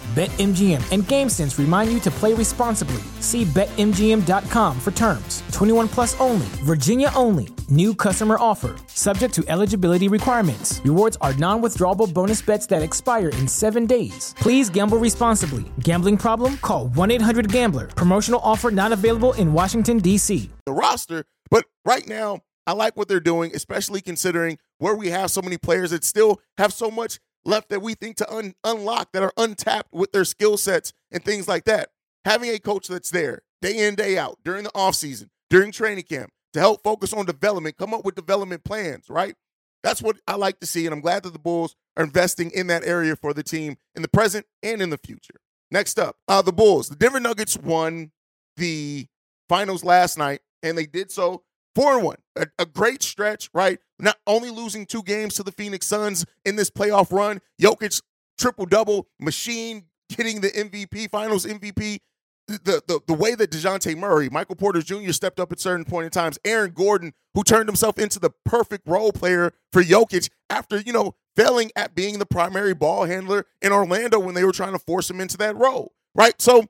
BetMGM 0.11 0.91
and 0.91 1.03
GameSense 1.03 1.57
remind 1.57 1.89
you 1.89 1.99
to 2.01 2.11
play 2.11 2.33
responsibly. 2.33 3.01
See 3.21 3.45
BetMGM.com 3.45 4.77
for 4.77 4.91
terms. 4.91 5.41
21 5.53 5.87
plus 5.87 6.19
only, 6.19 6.47
Virginia 6.65 7.09
only. 7.15 7.47
New 7.69 7.95
customer 7.95 8.35
offer, 8.37 8.75
subject 8.87 9.33
to 9.35 9.45
eligibility 9.47 10.09
requirements. 10.09 10.81
Rewards 10.83 11.17
are 11.21 11.33
non 11.35 11.61
withdrawable 11.61 12.13
bonus 12.13 12.41
bets 12.41 12.67
that 12.67 12.81
expire 12.81 13.29
in 13.29 13.47
seven 13.47 13.85
days. 13.85 14.35
Please 14.37 14.69
gamble 14.69 14.97
responsibly. 14.97 15.63
Gambling 15.79 16.17
problem? 16.17 16.57
Call 16.57 16.87
1 16.89 17.11
800 17.11 17.49
Gambler. 17.49 17.87
Promotional 17.87 18.41
offer 18.43 18.69
not 18.69 18.91
available 18.91 19.31
in 19.33 19.53
Washington, 19.53 19.99
D.C. 19.99 20.49
The 20.65 20.73
roster, 20.73 21.23
but 21.49 21.63
right 21.85 22.05
now, 22.05 22.41
I 22.67 22.73
like 22.73 22.97
what 22.97 23.07
they're 23.07 23.21
doing, 23.21 23.51
especially 23.55 24.01
considering 24.01 24.57
where 24.77 24.95
we 24.95 25.09
have 25.09 25.31
so 25.31 25.41
many 25.41 25.57
players 25.57 25.91
that 25.91 26.03
still 26.03 26.41
have 26.57 26.73
so 26.73 26.91
much 26.91 27.19
left 27.45 27.69
that 27.69 27.81
we 27.81 27.93
think 27.93 28.17
to 28.17 28.33
un- 28.33 28.55
unlock 28.63 29.11
that 29.13 29.23
are 29.23 29.33
untapped 29.37 29.93
with 29.93 30.11
their 30.11 30.25
skill 30.25 30.57
sets 30.57 30.93
and 31.11 31.23
things 31.23 31.47
like 31.47 31.65
that. 31.65 31.89
Having 32.25 32.51
a 32.51 32.59
coach 32.59 32.87
that's 32.87 33.09
there 33.09 33.41
day 33.61 33.87
in, 33.87 33.95
day 33.95 34.17
out 34.17 34.39
during 34.43 34.63
the 34.63 34.69
offseason, 34.71 35.29
during 35.49 35.71
training 35.71 36.03
camp 36.03 36.31
to 36.53 36.59
help 36.59 36.83
focus 36.83 37.13
on 37.13 37.25
development, 37.25 37.77
come 37.77 37.93
up 37.93 38.05
with 38.05 38.15
development 38.15 38.63
plans, 38.63 39.09
right? 39.09 39.35
That's 39.83 40.01
what 40.01 40.17
I 40.27 40.35
like 40.35 40.59
to 40.59 40.67
see. 40.67 40.85
And 40.85 40.93
I'm 40.93 41.01
glad 41.01 41.23
that 41.23 41.33
the 41.33 41.39
Bulls 41.39 41.75
are 41.97 42.03
investing 42.03 42.51
in 42.51 42.67
that 42.67 42.83
area 42.85 43.15
for 43.15 43.33
the 43.33 43.43
team 43.43 43.77
in 43.95 44.01
the 44.01 44.07
present 44.07 44.45
and 44.61 44.81
in 44.81 44.91
the 44.91 44.97
future. 44.97 45.39
Next 45.71 45.97
up, 45.97 46.17
uh, 46.27 46.41
the 46.41 46.53
Bulls. 46.53 46.89
The 46.89 46.95
Denver 46.95 47.19
Nuggets 47.19 47.57
won 47.57 48.11
the 48.57 49.07
finals 49.49 49.83
last 49.83 50.17
night, 50.17 50.41
and 50.61 50.77
they 50.77 50.85
did 50.85 51.11
so 51.11 51.43
Four 51.73 51.95
and 51.95 52.03
one, 52.03 52.17
a, 52.35 52.47
a, 52.59 52.65
great 52.65 53.01
stretch, 53.01 53.49
right? 53.53 53.79
Not 54.01 54.17
only 54.25 54.49
losing 54.49 54.85
two 54.85 55.03
games 55.03 55.35
to 55.35 55.43
the 55.43 55.51
Phoenix 55.51 55.85
Suns 55.85 56.25
in 56.43 56.55
this 56.55 56.69
playoff 56.69 57.11
run, 57.11 57.39
Jokic 57.61 58.01
triple 58.37 58.65
double 58.65 59.07
machine, 59.19 59.85
getting 60.09 60.41
the 60.41 60.49
MVP, 60.49 61.09
Finals 61.09 61.45
MVP. 61.45 61.99
The, 62.47 62.81
the 62.85 62.99
the 63.07 63.13
way 63.13 63.33
that 63.35 63.49
Dejounte 63.49 63.95
Murray, 63.95 64.27
Michael 64.29 64.55
Porter 64.55 64.81
Jr. 64.81 65.13
stepped 65.13 65.39
up 65.39 65.53
at 65.53 65.59
certain 65.61 65.85
point 65.85 66.05
in 66.05 66.11
times, 66.11 66.37
Aaron 66.43 66.71
Gordon, 66.71 67.13
who 67.33 67.43
turned 67.43 67.69
himself 67.69 67.97
into 67.97 68.19
the 68.19 68.31
perfect 68.43 68.85
role 68.87 69.13
player 69.13 69.53
for 69.71 69.81
Jokic 69.81 70.29
after 70.49 70.81
you 70.81 70.91
know 70.91 71.15
failing 71.37 71.71
at 71.77 71.95
being 71.95 72.19
the 72.19 72.25
primary 72.25 72.73
ball 72.73 73.05
handler 73.05 73.45
in 73.61 73.71
Orlando 73.71 74.19
when 74.19 74.35
they 74.35 74.43
were 74.43 74.51
trying 74.51 74.73
to 74.73 74.79
force 74.79 75.09
him 75.09 75.21
into 75.21 75.37
that 75.37 75.55
role, 75.55 75.93
right? 76.13 76.41
So 76.41 76.65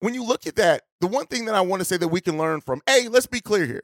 when 0.00 0.14
you 0.14 0.24
look 0.24 0.48
at 0.48 0.56
that, 0.56 0.82
the 1.00 1.06
one 1.06 1.26
thing 1.26 1.44
that 1.44 1.54
I 1.54 1.60
want 1.60 1.80
to 1.80 1.84
say 1.84 1.96
that 1.98 2.08
we 2.08 2.20
can 2.20 2.36
learn 2.36 2.60
from, 2.60 2.82
a, 2.88 3.06
let's 3.06 3.26
be 3.26 3.40
clear 3.40 3.66
here 3.66 3.82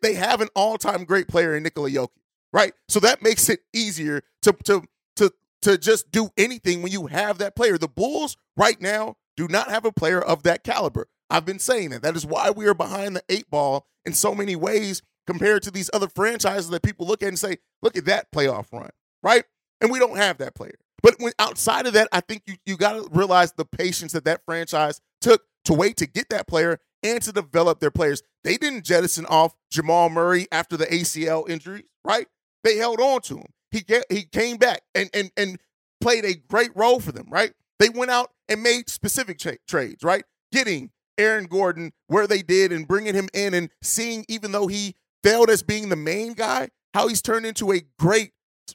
they 0.00 0.14
have 0.14 0.40
an 0.40 0.48
all-time 0.54 1.04
great 1.04 1.28
player 1.28 1.56
in 1.56 1.62
Nikola 1.62 1.90
Jokic, 1.90 2.08
right? 2.52 2.74
So 2.88 3.00
that 3.00 3.22
makes 3.22 3.48
it 3.48 3.60
easier 3.72 4.22
to 4.42 4.52
to 4.64 4.82
to 5.16 5.32
to 5.62 5.78
just 5.78 6.10
do 6.10 6.30
anything 6.36 6.82
when 6.82 6.92
you 6.92 7.06
have 7.06 7.38
that 7.38 7.56
player. 7.56 7.78
The 7.78 7.88
Bulls 7.88 8.36
right 8.56 8.80
now 8.80 9.16
do 9.36 9.48
not 9.48 9.70
have 9.70 9.84
a 9.84 9.92
player 9.92 10.20
of 10.20 10.42
that 10.42 10.64
caliber. 10.64 11.08
I've 11.30 11.46
been 11.46 11.58
saying 11.58 11.90
that. 11.90 12.02
That 12.02 12.16
is 12.16 12.26
why 12.26 12.50
we 12.50 12.66
are 12.66 12.74
behind 12.74 13.16
the 13.16 13.24
eight 13.28 13.50
ball 13.50 13.86
in 14.04 14.12
so 14.12 14.34
many 14.34 14.54
ways 14.54 15.02
compared 15.26 15.62
to 15.62 15.70
these 15.70 15.88
other 15.92 16.08
franchises 16.08 16.68
that 16.70 16.82
people 16.82 17.06
look 17.06 17.22
at 17.22 17.28
and 17.28 17.38
say, 17.38 17.58
look 17.80 17.96
at 17.96 18.04
that 18.06 18.30
playoff 18.32 18.66
run, 18.72 18.90
right? 19.22 19.44
And 19.80 19.90
we 19.90 19.98
don't 19.98 20.16
have 20.16 20.38
that 20.38 20.54
player. 20.54 20.74
But 21.02 21.16
when 21.18 21.32
outside 21.38 21.86
of 21.86 21.94
that, 21.94 22.08
I 22.12 22.20
think 22.20 22.42
you 22.46 22.54
you 22.64 22.76
got 22.76 22.92
to 22.92 23.08
realize 23.10 23.52
the 23.52 23.64
patience 23.64 24.12
that 24.12 24.24
that 24.24 24.42
franchise 24.44 25.00
took 25.20 25.42
to 25.64 25.72
wait 25.72 25.96
to 25.98 26.06
get 26.06 26.28
that 26.30 26.46
player 26.46 26.78
and 27.02 27.20
to 27.22 27.32
develop 27.32 27.80
their 27.80 27.90
players. 27.90 28.22
They 28.44 28.56
didn't 28.56 28.84
jettison 28.84 29.26
off 29.26 29.54
Jamal 29.70 30.08
Murray 30.10 30.46
after 30.52 30.76
the 30.76 30.86
ACL 30.86 31.48
injury, 31.48 31.84
right? 32.04 32.28
They 32.64 32.76
held 32.76 33.00
on 33.00 33.20
to 33.22 33.38
him. 33.38 33.46
He 33.70 33.80
get, 33.80 34.04
he 34.10 34.24
came 34.24 34.56
back 34.56 34.82
and 34.94 35.08
and 35.14 35.30
and 35.36 35.58
played 36.00 36.24
a 36.24 36.34
great 36.34 36.70
role 36.74 37.00
for 37.00 37.12
them, 37.12 37.26
right? 37.30 37.52
They 37.78 37.88
went 37.88 38.10
out 38.10 38.30
and 38.48 38.62
made 38.62 38.88
specific 38.88 39.38
tra- 39.38 39.58
trades, 39.66 40.02
right? 40.04 40.24
Getting 40.52 40.90
Aaron 41.18 41.46
Gordon 41.46 41.92
where 42.06 42.26
they 42.26 42.42
did 42.42 42.72
and 42.72 42.86
bringing 42.86 43.14
him 43.14 43.28
in 43.32 43.54
and 43.54 43.70
seeing 43.82 44.24
even 44.28 44.52
though 44.52 44.66
he 44.66 44.94
failed 45.22 45.50
as 45.50 45.62
being 45.62 45.88
the 45.88 45.96
main 45.96 46.34
guy, 46.34 46.68
how 46.94 47.08
he's 47.08 47.22
turned 47.22 47.46
into 47.46 47.72
a 47.72 47.82
great 47.98 48.32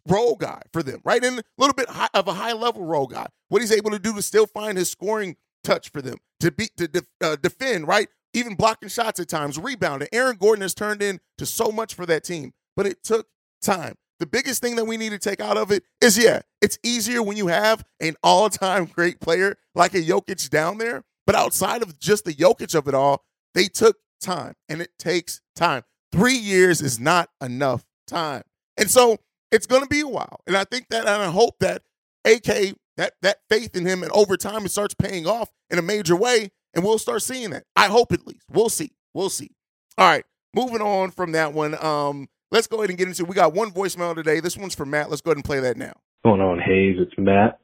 role 0.07 0.35
guy 0.35 0.61
for 0.73 0.81
them, 0.81 1.01
right? 1.03 1.23
And 1.23 1.39
a 1.39 1.43
little 1.57 1.73
bit 1.73 1.89
high, 1.89 2.09
of 2.13 2.27
a 2.27 2.33
high 2.33 2.53
level 2.53 2.83
role 2.83 3.07
guy. 3.07 3.27
What 3.49 3.61
he's 3.61 3.71
able 3.71 3.91
to 3.91 3.99
do 3.99 4.13
to 4.13 4.21
still 4.21 4.47
find 4.47 4.77
his 4.77 4.89
scoring 4.89 5.35
touch 5.63 5.89
for 5.91 6.01
them 6.01 6.17
to 6.39 6.51
be 6.51 6.69
to 6.77 6.87
de- 6.87 7.01
uh, 7.21 7.35
defend, 7.35 7.87
right? 7.87 8.07
even 8.33 8.55
blocking 8.55 8.89
shots 8.89 9.19
at 9.19 9.27
times, 9.27 9.57
rebounding. 9.57 10.07
Aaron 10.11 10.37
Gordon 10.37 10.61
has 10.61 10.73
turned 10.73 11.01
into 11.01 11.21
so 11.43 11.71
much 11.71 11.93
for 11.93 12.05
that 12.05 12.23
team, 12.23 12.53
but 12.75 12.85
it 12.85 13.03
took 13.03 13.27
time. 13.61 13.95
The 14.19 14.25
biggest 14.25 14.61
thing 14.61 14.75
that 14.77 14.85
we 14.85 14.97
need 14.97 15.09
to 15.09 15.19
take 15.19 15.39
out 15.39 15.57
of 15.57 15.71
it 15.71 15.83
is 16.01 16.17
yeah, 16.17 16.41
it's 16.61 16.79
easier 16.83 17.21
when 17.21 17.37
you 17.37 17.47
have 17.47 17.83
an 17.99 18.15
all 18.23 18.49
time 18.49 18.85
great 18.93 19.19
player 19.19 19.57
like 19.75 19.93
a 19.93 20.01
Jokic 20.01 20.49
down 20.49 20.77
there. 20.77 21.03
But 21.25 21.35
outside 21.35 21.81
of 21.81 21.99
just 21.99 22.25
the 22.25 22.33
Jokic 22.33 22.73
of 22.73 22.87
it 22.87 22.95
all, 22.95 23.23
they 23.53 23.65
took 23.65 23.97
time 24.21 24.53
and 24.69 24.81
it 24.81 24.91
takes 24.97 25.41
time. 25.55 25.83
Three 26.11 26.37
years 26.37 26.81
is 26.81 26.99
not 26.99 27.29
enough 27.43 27.85
time. 28.07 28.43
And 28.77 28.89
so 28.89 29.17
it's 29.51 29.67
going 29.67 29.81
to 29.83 29.89
be 29.89 29.99
a 29.99 30.07
while. 30.07 30.41
And 30.47 30.55
I 30.55 30.63
think 30.63 30.87
that, 30.89 31.01
and 31.01 31.09
I 31.09 31.29
hope 31.29 31.55
that 31.59 31.83
AK, 32.25 32.75
that, 32.95 33.13
that 33.21 33.39
faith 33.49 33.75
in 33.75 33.85
him 33.85 34.03
and 34.03 34.11
over 34.13 34.37
time 34.37 34.65
it 34.65 34.71
starts 34.71 34.93
paying 34.93 35.27
off 35.27 35.49
in 35.69 35.77
a 35.77 35.81
major 35.81 36.15
way 36.15 36.49
and 36.73 36.83
we'll 36.83 36.99
start 36.99 37.21
seeing 37.21 37.49
that. 37.51 37.63
I 37.75 37.87
hope 37.87 38.11
at 38.13 38.25
least. 38.25 38.45
We'll 38.51 38.69
see. 38.69 38.91
We'll 39.13 39.29
see. 39.29 39.51
All 39.97 40.07
right, 40.07 40.23
moving 40.55 40.81
on 40.81 41.09
from 41.11 41.31
that 41.31 41.53
one. 41.53 41.73
Um, 41.83 42.29
let's 42.51 42.67
go 42.67 42.77
ahead 42.77 42.89
and 42.89 42.97
get 42.97 43.07
into. 43.07 43.25
We 43.25 43.35
got 43.35 43.53
one 43.53 43.71
voicemail 43.71 44.15
today. 44.15 44.39
This 44.39 44.57
one's 44.57 44.75
for 44.75 44.85
Matt. 44.85 45.09
Let's 45.09 45.21
go 45.21 45.31
ahead 45.31 45.37
and 45.37 45.45
play 45.45 45.59
that 45.59 45.77
now. 45.77 45.93
What's 46.21 46.37
going 46.37 46.41
on, 46.41 46.59
Haize? 46.59 46.97
It's 46.99 47.13
Matt. 47.17 47.59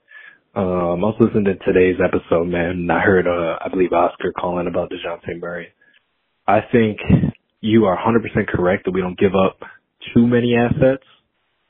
Um, 0.55 1.03
I 1.03 1.09
was 1.09 1.17
listening 1.19 1.45
to 1.45 1.55
today's 1.65 1.97
episode, 2.03 2.45
man, 2.45 2.69
and 2.69 2.91
I 2.91 2.99
heard, 2.99 3.25
uh, 3.27 3.57
I 3.59 3.69
believe 3.69 3.91
Oscar 3.91 4.31
calling 4.31 4.67
about 4.67 4.91
Dejounte 4.91 5.39
Murray. 5.39 5.69
I 6.47 6.59
think 6.71 6.99
you 7.61 7.85
are 7.85 7.97
100% 7.97 8.47
correct 8.47 8.85
that 8.85 8.91
we 8.91 9.01
don't 9.01 9.17
give 9.17 9.33
up 9.33 9.57
too 10.13 10.27
many 10.27 10.55
assets 10.55 11.03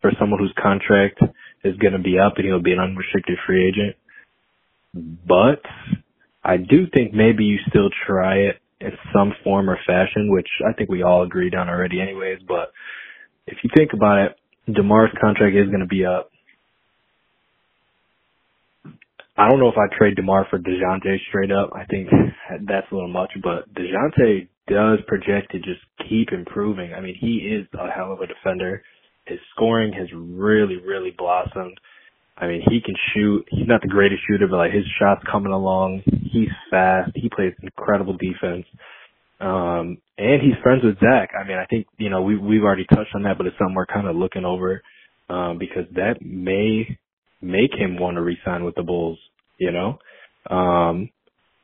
for 0.02 0.12
someone 0.20 0.40
whose 0.40 0.54
contract 0.62 1.22
is 1.64 1.78
going 1.78 1.94
to 1.94 2.00
be 2.00 2.20
up 2.20 2.34
and 2.36 2.46
he'll 2.46 2.62
be 2.62 2.74
an 2.74 2.80
unrestricted 2.80 3.38
free 3.48 3.66
agent. 3.70 3.96
But 4.94 5.62
I 6.44 6.58
do 6.58 6.88
think 6.94 7.14
maybe 7.14 7.46
you 7.46 7.60
still 7.70 7.90
try 8.06 8.36
it 8.36 8.58
in 8.82 8.92
some 9.14 9.34
form 9.46 9.70
or 9.70 9.78
fashion, 9.88 10.30
which 10.30 10.50
I 10.68 10.74
think 10.74 10.90
we 10.90 11.04
all 11.04 11.24
agreed 11.24 11.56
on 11.56 11.70
already 11.70 12.02
anyways, 12.02 12.40
but 12.46 12.74
if 13.48 13.58
you 13.64 13.70
think 13.76 13.92
about 13.94 14.20
it, 14.20 14.36
DeMar's 14.70 15.16
contract 15.20 15.56
is 15.56 15.68
going 15.68 15.82
to 15.82 15.88
be 15.88 16.06
up. 16.06 16.30
I 19.36 19.50
don't 19.50 19.60
know 19.60 19.70
if 19.70 19.78
I 19.78 19.94
trade 19.98 20.16
DeMar 20.16 20.48
for 20.50 20.60
DeJounte 20.60 21.18
straight 21.28 21.52
up. 21.52 21.72
I 21.76 21.86
think 21.86 22.10
that's 22.68 22.88
a 22.92 22.94
little 22.94 23.12
much, 23.12 23.32
but 23.42 23.74
DeJounte 23.74 24.48
does 24.68 25.00
project 25.08 25.52
to 25.52 25.58
just 25.58 25.82
keep 26.08 26.32
improving. 26.32 26.94
I 26.94 27.02
mean, 27.02 27.16
he 27.20 27.38
is 27.38 27.68
a 27.74 27.92
hell 27.92 28.14
of 28.14 28.22
a 28.22 28.28
defender. 28.28 28.84
His 29.26 29.40
scoring 29.56 29.92
has 29.94 30.08
really, 30.14 30.78
really 30.78 31.12
blossomed. 31.18 31.80
I 32.38 32.48
mean, 32.48 32.62
he 32.70 32.82
can 32.82 32.96
shoot. 33.14 33.46
He's 33.50 33.68
not 33.68 33.82
the 33.82 33.88
greatest 33.88 34.22
shooter, 34.28 34.48
but 34.48 34.58
like 34.58 34.72
his 34.72 34.86
shots 35.00 35.22
coming 35.32 35.52
along. 35.52 36.02
He's 36.32 36.50
fast. 36.70 37.12
He 37.16 37.30
plays 37.30 37.54
incredible 37.62 38.18
defense. 38.18 38.66
Um, 39.40 39.98
and 40.18 40.42
he's 40.42 40.62
friends 40.62 40.84
with 40.84 41.00
Zach. 41.00 41.32
I 41.38 41.48
mean, 41.48 41.58
I 41.58 41.66
think, 41.66 41.88
you 41.98 42.10
know, 42.10 42.22
we, 42.22 42.38
we've 42.38 42.64
already 42.64 42.86
touched 42.86 43.16
on 43.16 43.24
that, 43.24 43.38
but 43.38 43.48
it's 43.48 43.58
something 43.58 43.76
we're 43.76 43.86
kind 43.86 44.08
of 44.08 44.16
looking 44.16 44.46
over, 44.46 44.82
um, 45.30 45.58
because 45.58 45.86
that 45.96 46.22
may 46.22 46.98
make 47.42 47.74
him 47.74 47.98
want 48.00 48.16
to 48.16 48.22
resign 48.22 48.64
with 48.64 48.76
the 48.76 48.84
Bulls, 48.84 49.20
you 49.58 49.72
know? 49.72 50.00
Um, 50.50 51.10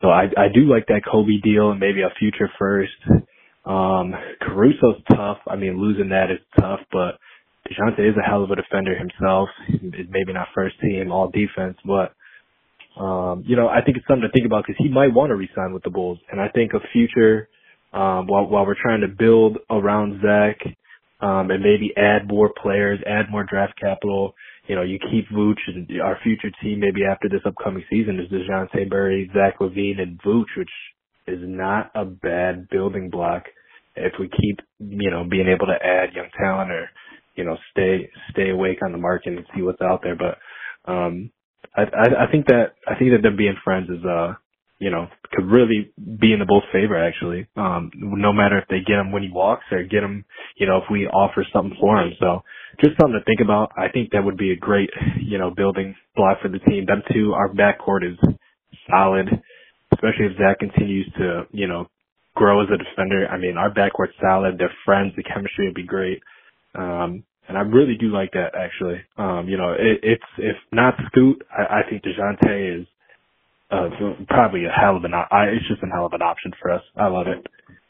so 0.01 0.09
I, 0.09 0.23
I 0.37 0.47
do 0.53 0.61
like 0.61 0.87
that 0.87 1.01
Kobe 1.09 1.37
deal 1.43 1.71
and 1.71 1.79
maybe 1.79 2.01
a 2.01 2.09
future 2.17 2.49
first. 2.57 2.93
Um, 3.65 4.13
Caruso's 4.41 5.01
tough. 5.13 5.37
I 5.47 5.55
mean, 5.55 5.79
losing 5.79 6.09
that 6.09 6.31
is 6.31 6.39
tough, 6.59 6.79
but 6.91 7.19
Dejounte 7.67 7.99
is 7.99 8.15
a 8.17 8.27
hell 8.27 8.43
of 8.43 8.51
a 8.51 8.55
defender 8.55 8.97
himself. 8.97 9.49
Maybe 9.81 10.33
not 10.33 10.47
first 10.55 10.79
team 10.81 11.11
all 11.11 11.29
defense, 11.29 11.77
but 11.85 12.15
um, 12.99 13.43
you 13.45 13.55
know, 13.55 13.67
I 13.67 13.81
think 13.81 13.97
it's 13.97 14.07
something 14.07 14.27
to 14.27 14.31
think 14.31 14.45
about 14.45 14.65
because 14.65 14.81
he 14.83 14.89
might 14.89 15.13
want 15.13 15.29
to 15.29 15.35
resign 15.35 15.73
with 15.73 15.83
the 15.83 15.89
Bulls, 15.89 16.19
and 16.31 16.41
I 16.41 16.49
think 16.49 16.73
a 16.73 16.79
future 16.91 17.47
um, 17.93 18.27
while 18.27 18.45
while 18.47 18.65
we're 18.65 18.81
trying 18.81 19.01
to 19.01 19.07
build 19.07 19.57
around 19.69 20.21
Zach 20.21 20.57
um, 21.21 21.51
and 21.51 21.63
maybe 21.63 21.91
add 21.97 22.27
more 22.27 22.51
players, 22.61 22.99
add 23.05 23.31
more 23.31 23.43
draft 23.43 23.79
capital. 23.79 24.35
You 24.67 24.75
know, 24.75 24.83
you 24.83 24.99
keep 24.99 25.27
Vooch 25.29 25.59
and 25.67 25.89
our 26.01 26.19
future 26.23 26.51
team 26.61 26.79
maybe 26.79 27.01
after 27.03 27.27
this 27.27 27.41
upcoming 27.45 27.83
season 27.89 28.19
is 28.19 28.31
DeJounte 28.31 28.89
Murray, 28.89 29.29
Zach 29.33 29.59
LaVine, 29.59 29.99
and 29.99 30.21
Vooch, 30.21 30.55
which 30.55 30.69
is 31.27 31.39
not 31.41 31.91
a 31.95 32.05
bad 32.05 32.69
building 32.69 33.09
block 33.09 33.43
if 33.95 34.13
we 34.19 34.29
keep, 34.29 34.59
you 34.79 35.09
know, 35.09 35.25
being 35.29 35.47
able 35.47 35.65
to 35.65 35.73
add 35.85 36.13
young 36.13 36.29
talent 36.39 36.71
or, 36.71 36.89
you 37.35 37.43
know, 37.43 37.57
stay 37.71 38.09
stay 38.31 38.51
awake 38.51 38.79
on 38.83 38.91
the 38.91 38.97
market 38.97 39.33
and 39.33 39.45
see 39.55 39.61
what's 39.61 39.81
out 39.81 40.01
there. 40.03 40.15
But 40.15 40.37
um 40.91 41.31
I 41.75 41.81
I, 41.81 42.25
I 42.27 42.31
think 42.31 42.45
that 42.47 42.75
I 42.87 42.95
think 42.95 43.11
that 43.11 43.23
them 43.23 43.35
being 43.35 43.57
friends 43.63 43.89
is 43.89 44.05
uh 44.05 44.33
you 44.79 44.89
know, 44.89 45.07
could 45.33 45.45
really 45.45 45.91
be 45.97 46.33
in 46.33 46.39
the 46.39 46.45
Bulls' 46.45 46.63
favor 46.71 46.95
actually. 46.97 47.47
Um, 47.55 47.91
no 47.95 48.33
matter 48.33 48.57
if 48.57 48.67
they 48.69 48.79
get 48.79 48.99
him 48.99 49.11
when 49.11 49.23
he 49.23 49.29
walks 49.31 49.65
or 49.71 49.83
get 49.83 50.03
him, 50.03 50.25
you 50.57 50.65
know, 50.67 50.77
if 50.77 50.85
we 50.89 51.07
offer 51.07 51.45
something 51.53 51.77
for 51.79 52.01
him. 52.01 52.13
So 52.19 52.43
just 52.79 52.97
something 52.99 53.19
to 53.19 53.25
think 53.25 53.41
about. 53.41 53.71
I 53.77 53.89
think 53.89 54.11
that 54.11 54.23
would 54.23 54.37
be 54.37 54.51
a 54.51 54.55
great, 54.55 54.89
you 55.21 55.37
know, 55.37 55.51
building 55.55 55.95
block 56.15 56.39
for 56.41 56.49
the 56.49 56.59
team. 56.59 56.85
Them 56.85 57.03
two, 57.13 57.33
our 57.33 57.49
backcourt 57.49 58.09
is 58.09 58.17
solid, 58.89 59.27
especially 59.93 60.27
if 60.27 60.37
Zach 60.37 60.59
continues 60.59 61.11
to, 61.17 61.43
you 61.51 61.67
know, 61.67 61.87
grow 62.35 62.61
as 62.63 62.69
a 62.73 62.77
defender. 62.77 63.27
I 63.27 63.37
mean, 63.37 63.57
our 63.57 63.69
backcourt's 63.73 64.15
solid. 64.21 64.57
They're 64.57 64.73
friends. 64.85 65.13
The 65.17 65.23
chemistry 65.23 65.67
would 65.67 65.75
be 65.75 65.85
great. 65.85 66.21
Um, 66.75 67.23
and 67.49 67.57
I 67.57 67.61
really 67.61 67.97
do 67.99 68.11
like 68.13 68.31
that 68.33 68.51
actually. 68.55 69.01
Um, 69.17 69.49
you 69.49 69.57
know, 69.57 69.73
it, 69.73 69.99
it's, 70.03 70.23
if 70.37 70.55
not 70.71 70.93
Scoot, 71.07 71.43
I, 71.51 71.79
I 71.79 71.89
think 71.89 72.03
DeJounte 72.03 72.81
is 72.81 72.87
uh, 73.71 73.89
probably 74.27 74.65
a 74.65 74.69
hell 74.69 74.97
of 74.97 75.03
an. 75.03 75.11
It's 75.13 75.67
just 75.67 75.83
a 75.83 75.87
hell 75.87 76.05
of 76.05 76.13
an 76.13 76.21
option 76.21 76.51
for 76.61 76.71
us. 76.71 76.81
I 76.97 77.07
love 77.07 77.27
it. 77.27 77.45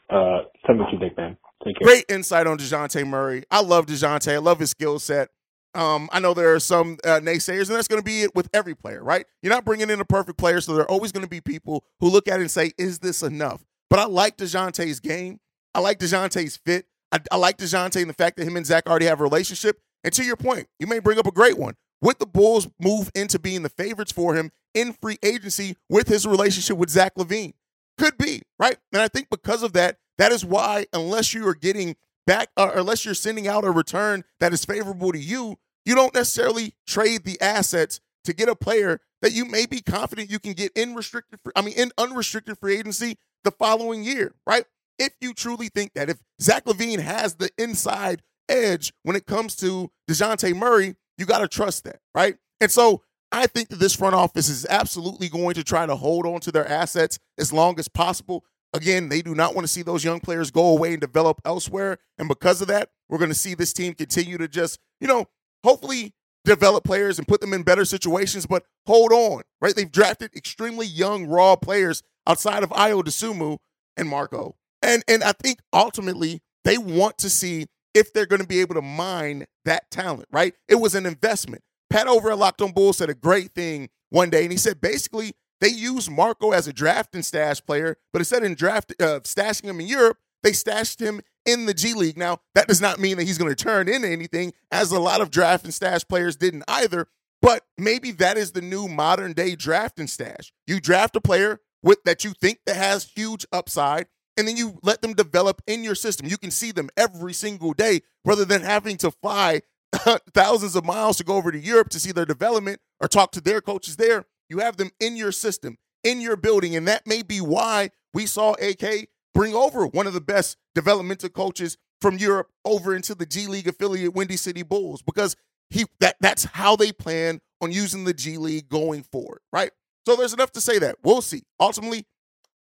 Uh, 0.08 0.42
tell 0.66 0.74
me 0.74 0.82
what 0.82 0.92
you 0.92 0.98
think, 0.98 1.16
man. 1.16 1.36
Take 1.64 1.78
care. 1.78 1.86
Great 1.86 2.04
insight 2.08 2.46
on 2.46 2.58
Dejounte 2.58 3.06
Murray. 3.06 3.44
I 3.50 3.62
love 3.62 3.86
Dejounte. 3.86 4.32
I 4.32 4.38
love 4.38 4.58
his 4.58 4.70
skill 4.70 4.98
set. 4.98 5.28
Um, 5.74 6.08
I 6.12 6.18
know 6.18 6.34
there 6.34 6.52
are 6.54 6.60
some 6.60 6.98
uh, 7.04 7.20
naysayers, 7.20 7.68
and 7.68 7.76
that's 7.76 7.86
going 7.86 8.00
to 8.00 8.04
be 8.04 8.22
it 8.22 8.34
with 8.34 8.48
every 8.52 8.74
player, 8.74 9.04
right? 9.04 9.24
You're 9.40 9.52
not 9.52 9.64
bringing 9.64 9.88
in 9.88 10.00
a 10.00 10.04
perfect 10.04 10.36
player, 10.36 10.60
so 10.60 10.74
there 10.74 10.82
are 10.82 10.90
always 10.90 11.12
going 11.12 11.24
to 11.24 11.30
be 11.30 11.40
people 11.40 11.84
who 12.00 12.08
look 12.08 12.26
at 12.26 12.40
it 12.40 12.42
and 12.42 12.50
say, 12.50 12.72
"Is 12.76 12.98
this 12.98 13.22
enough?" 13.22 13.64
But 13.88 14.00
I 14.00 14.06
like 14.06 14.36
Dejounte's 14.36 14.98
game. 14.98 15.38
I 15.74 15.80
like 15.80 15.98
Dejounte's 15.98 16.56
fit. 16.56 16.86
I, 17.12 17.20
I 17.30 17.36
like 17.36 17.56
Dejounte 17.58 18.00
and 18.00 18.10
the 18.10 18.14
fact 18.14 18.36
that 18.36 18.44
him 18.46 18.56
and 18.56 18.66
Zach 18.66 18.88
already 18.88 19.06
have 19.06 19.20
a 19.20 19.22
relationship. 19.22 19.80
And 20.02 20.12
to 20.14 20.24
your 20.24 20.36
point, 20.36 20.66
you 20.78 20.86
may 20.86 20.98
bring 20.98 21.18
up 21.18 21.26
a 21.26 21.32
great 21.32 21.58
one. 21.58 21.74
Would 22.02 22.18
the 22.18 22.26
Bulls 22.26 22.68
move 22.80 23.10
into 23.14 23.38
being 23.38 23.62
the 23.62 23.68
favorites 23.68 24.12
for 24.12 24.34
him 24.34 24.52
in 24.74 24.92
free 24.92 25.18
agency 25.22 25.76
with 25.88 26.08
his 26.08 26.26
relationship 26.26 26.76
with 26.76 26.90
Zach 26.90 27.14
LaVine? 27.16 27.52
Could 27.98 28.16
be, 28.16 28.42
right? 28.58 28.78
And 28.92 29.02
I 29.02 29.08
think 29.08 29.28
because 29.30 29.62
of 29.62 29.72
that, 29.74 29.98
that 30.18 30.32
is 30.32 30.44
why, 30.44 30.86
unless 30.92 31.34
you 31.34 31.46
are 31.46 31.54
getting 31.54 31.96
back, 32.26 32.48
or 32.56 32.76
unless 32.76 33.04
you're 33.04 33.14
sending 33.14 33.48
out 33.48 33.64
a 33.64 33.70
return 33.70 34.24
that 34.38 34.52
is 34.52 34.64
favorable 34.64 35.12
to 35.12 35.18
you, 35.18 35.56
you 35.84 35.94
don't 35.94 36.14
necessarily 36.14 36.74
trade 36.86 37.24
the 37.24 37.40
assets 37.40 38.00
to 38.24 38.32
get 38.32 38.48
a 38.48 38.54
player 38.54 39.00
that 39.22 39.32
you 39.32 39.44
may 39.44 39.66
be 39.66 39.80
confident 39.80 40.30
you 40.30 40.38
can 40.38 40.52
get 40.52 40.72
in 40.74 40.94
restricted, 40.94 41.40
I 41.54 41.62
mean, 41.62 41.74
in 41.74 41.90
unrestricted 41.98 42.58
free 42.58 42.78
agency 42.78 43.18
the 43.44 43.50
following 43.50 44.04
year, 44.04 44.34
right? 44.46 44.64
If 44.98 45.14
you 45.20 45.32
truly 45.34 45.68
think 45.68 45.94
that 45.94 46.10
if 46.10 46.18
Zach 46.40 46.64
LaVine 46.64 47.00
has 47.00 47.34
the 47.34 47.50
inside 47.58 48.22
edge 48.48 48.92
when 49.02 49.16
it 49.16 49.26
comes 49.26 49.56
to 49.56 49.90
DeJounte 50.08 50.54
Murray, 50.54 50.96
you 51.20 51.26
got 51.26 51.38
to 51.38 51.48
trust 51.48 51.84
that, 51.84 52.00
right? 52.14 52.36
And 52.60 52.70
so 52.70 53.02
I 53.30 53.46
think 53.46 53.68
that 53.68 53.78
this 53.78 53.94
front 53.94 54.14
office 54.14 54.48
is 54.48 54.66
absolutely 54.68 55.28
going 55.28 55.54
to 55.54 55.62
try 55.62 55.86
to 55.86 55.94
hold 55.94 56.26
on 56.26 56.40
to 56.40 56.52
their 56.52 56.66
assets 56.66 57.18
as 57.38 57.52
long 57.52 57.78
as 57.78 57.86
possible. 57.86 58.44
Again, 58.72 59.08
they 59.08 59.22
do 59.22 59.34
not 59.34 59.54
want 59.54 59.66
to 59.66 59.72
see 59.72 59.82
those 59.82 60.04
young 60.04 60.20
players 60.20 60.50
go 60.50 60.68
away 60.68 60.92
and 60.92 61.00
develop 61.00 61.40
elsewhere. 61.44 61.98
And 62.18 62.28
because 62.28 62.60
of 62.60 62.68
that, 62.68 62.90
we're 63.08 63.18
going 63.18 63.30
to 63.30 63.36
see 63.36 63.54
this 63.54 63.72
team 63.72 63.94
continue 63.94 64.38
to 64.38 64.48
just, 64.48 64.78
you 65.00 65.06
know, 65.06 65.26
hopefully 65.62 66.14
develop 66.44 66.84
players 66.84 67.18
and 67.18 67.28
put 67.28 67.40
them 67.40 67.52
in 67.52 67.62
better 67.62 67.84
situations, 67.84 68.46
but 68.46 68.64
hold 68.86 69.12
on, 69.12 69.42
right? 69.60 69.74
They've 69.74 69.90
drafted 69.90 70.34
extremely 70.34 70.86
young, 70.86 71.26
raw 71.26 71.56
players 71.56 72.02
outside 72.26 72.62
of 72.62 72.70
Ayo 72.70 73.02
Dosunmu 73.02 73.58
and 73.96 74.08
Marco. 74.08 74.56
And 74.82 75.02
and 75.06 75.22
I 75.22 75.32
think 75.32 75.58
ultimately 75.72 76.40
they 76.64 76.78
want 76.78 77.18
to 77.18 77.30
see 77.30 77.66
if 77.94 78.12
they're 78.12 78.26
going 78.26 78.42
to 78.42 78.46
be 78.46 78.60
able 78.60 78.74
to 78.74 78.82
mine 78.82 79.46
that 79.64 79.90
talent, 79.90 80.28
right? 80.30 80.54
It 80.68 80.76
was 80.76 80.94
an 80.94 81.06
investment. 81.06 81.62
Pat 81.88 82.06
over 82.06 82.30
at 82.30 82.38
Locked 82.38 82.62
on 82.62 82.72
Bulls 82.72 82.98
said 82.98 83.10
a 83.10 83.14
great 83.14 83.52
thing 83.52 83.88
one 84.10 84.30
day, 84.30 84.42
and 84.42 84.52
he 84.52 84.58
said 84.58 84.80
basically 84.80 85.32
they 85.60 85.68
used 85.68 86.10
Marco 86.10 86.52
as 86.52 86.66
a 86.68 86.72
draft 86.72 87.14
and 87.14 87.24
stash 87.24 87.64
player, 87.64 87.96
but 88.12 88.20
instead 88.20 88.42
of 88.42 88.56
draft 88.56 88.94
uh, 89.00 89.20
stashing 89.20 89.64
him 89.64 89.80
in 89.80 89.86
Europe, 89.86 90.18
they 90.42 90.52
stashed 90.52 91.00
him 91.00 91.20
in 91.44 91.66
the 91.66 91.74
G 91.74 91.94
League. 91.94 92.16
Now 92.16 92.38
that 92.54 92.68
does 92.68 92.80
not 92.80 92.98
mean 92.98 93.16
that 93.18 93.24
he's 93.24 93.38
going 93.38 93.54
to 93.54 93.64
turn 93.64 93.88
into 93.88 94.08
anything, 94.08 94.52
as 94.70 94.92
a 94.92 95.00
lot 95.00 95.20
of 95.20 95.30
draft 95.30 95.64
and 95.64 95.74
stash 95.74 96.06
players 96.08 96.36
didn't 96.36 96.64
either. 96.68 97.08
But 97.42 97.64
maybe 97.78 98.12
that 98.12 98.36
is 98.36 98.52
the 98.52 98.60
new 98.60 98.86
modern 98.86 99.32
day 99.32 99.56
draft 99.56 99.98
and 99.98 100.08
stash. 100.08 100.52
You 100.66 100.80
draft 100.80 101.16
a 101.16 101.20
player 101.20 101.60
with 101.82 102.02
that 102.04 102.24
you 102.24 102.32
think 102.40 102.60
that 102.66 102.76
has 102.76 103.10
huge 103.14 103.46
upside, 103.52 104.06
and 104.36 104.46
then 104.46 104.56
you 104.56 104.78
let 104.82 105.02
them 105.02 105.14
develop 105.14 105.62
in 105.66 105.84
your 105.84 105.94
system. 105.94 106.26
You 106.26 106.38
can 106.38 106.50
see 106.50 106.72
them 106.72 106.88
every 106.96 107.32
single 107.32 107.72
day 107.72 108.00
rather 108.24 108.44
than 108.44 108.62
having 108.62 108.96
to 108.98 109.10
fly 109.10 109.62
thousands 110.34 110.76
of 110.76 110.84
miles 110.84 111.16
to 111.18 111.24
go 111.24 111.36
over 111.36 111.50
to 111.52 111.58
Europe 111.58 111.88
to 111.90 112.00
see 112.00 112.12
their 112.12 112.24
development 112.24 112.80
or 113.00 113.08
talk 113.08 113.32
to 113.32 113.40
their 113.40 113.60
coaches 113.60 113.96
there. 113.96 114.26
You 114.48 114.58
have 114.58 114.76
them 114.76 114.90
in 115.00 115.16
your 115.16 115.32
system, 115.32 115.78
in 116.04 116.20
your 116.20 116.36
building. 116.36 116.76
And 116.76 116.86
that 116.88 117.06
may 117.06 117.22
be 117.22 117.40
why 117.40 117.90
we 118.14 118.26
saw 118.26 118.54
AK 118.54 119.08
bring 119.34 119.54
over 119.54 119.86
one 119.86 120.06
of 120.06 120.12
the 120.12 120.20
best 120.20 120.56
developmental 120.74 121.28
coaches 121.28 121.76
from 122.00 122.18
Europe 122.18 122.48
over 122.64 122.94
into 122.94 123.14
the 123.14 123.26
G 123.26 123.46
League 123.46 123.68
affiliate 123.68 124.14
Windy 124.14 124.36
City 124.36 124.62
Bulls 124.62 125.02
because 125.02 125.36
he 125.68 125.84
that 126.00 126.16
that's 126.20 126.44
how 126.44 126.76
they 126.76 126.92
plan 126.92 127.40
on 127.60 127.70
using 127.72 128.04
the 128.04 128.14
G 128.14 128.38
League 128.38 128.68
going 128.68 129.02
forward, 129.02 129.40
right? 129.52 129.70
So 130.06 130.16
there's 130.16 130.32
enough 130.32 130.52
to 130.52 130.60
say 130.60 130.78
that. 130.78 130.96
We'll 131.02 131.20
see. 131.20 131.42
Ultimately, 131.60 132.06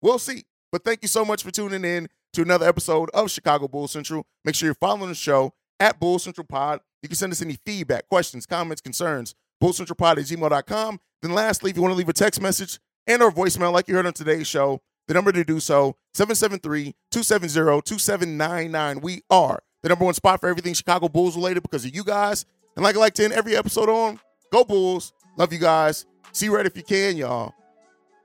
we'll 0.02 0.20
see. 0.20 0.46
But 0.76 0.84
thank 0.84 1.00
you 1.04 1.08
so 1.08 1.24
much 1.24 1.42
for 1.42 1.52
tuning 1.52 1.86
in 1.86 2.10
to 2.34 2.42
another 2.42 2.68
episode 2.68 3.10
of 3.14 3.32
Chicago 3.32 3.70
Bull 3.70 3.88
Central. 3.88 4.26
Make 4.44 4.56
sure 4.56 4.68
you're 4.68 4.76
following 4.76 5.08
the 5.08 5.16
show 5.16 5.54
at 5.80 6.02
Bull 6.02 6.20
Central 6.20 6.46
Pod. 6.46 6.82
You 7.02 7.08
can 7.08 7.16
send 7.16 7.32
us 7.32 7.42
any 7.42 7.58
feedback, 7.66 8.10
questions, 8.10 8.46
comments, 8.46 8.82
concerns, 8.82 9.36
bullcentralpod 9.64 10.18
at 10.18 10.26
gmail.com. 10.26 11.00
Then 11.22 11.32
lastly, 11.32 11.72
if 11.72 11.78
you 11.78 11.82
want 11.82 11.94
to 11.94 11.98
leave 11.98 12.10
a 12.10 12.14
text 12.14 12.42
message 12.42 12.78
and 13.08 13.24
or 13.24 13.32
voicemail 13.32 13.72
like 13.72 13.88
you 13.88 13.96
heard 13.96 14.06
on 14.06 14.12
today's 14.12 14.48
show, 14.48 14.82
the 15.08 15.14
number 15.14 15.32
to 15.32 15.46
do 15.46 15.62
so, 15.62 15.96
773-270-2799. 16.18 19.02
We 19.02 19.22
are 19.30 19.64
the 19.82 19.88
number 19.88 20.04
one 20.04 20.14
spot 20.14 20.42
for 20.42 20.50
everything 20.50 20.74
Chicago 20.74 21.08
Bulls 21.08 21.38
related 21.38 21.64
because 21.64 21.86
of 21.86 21.96
you 21.96 22.04
guys. 22.04 22.46
And 22.76 22.84
like 22.84 22.98
I 22.98 23.00
like 23.00 23.14
to 23.14 23.24
end 23.24 23.32
every 23.32 23.56
episode 23.56 23.88
on, 23.88 24.20
go 24.52 24.66
Bulls. 24.66 25.14
Love 25.38 25.54
you 25.54 25.60
guys. 25.60 26.06
See 26.34 26.48
you 26.48 26.54
right 26.54 26.66
if 26.66 26.76
you 26.76 26.84
can, 26.84 27.16
y'all. 27.16 27.54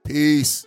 Peace. 0.05 0.67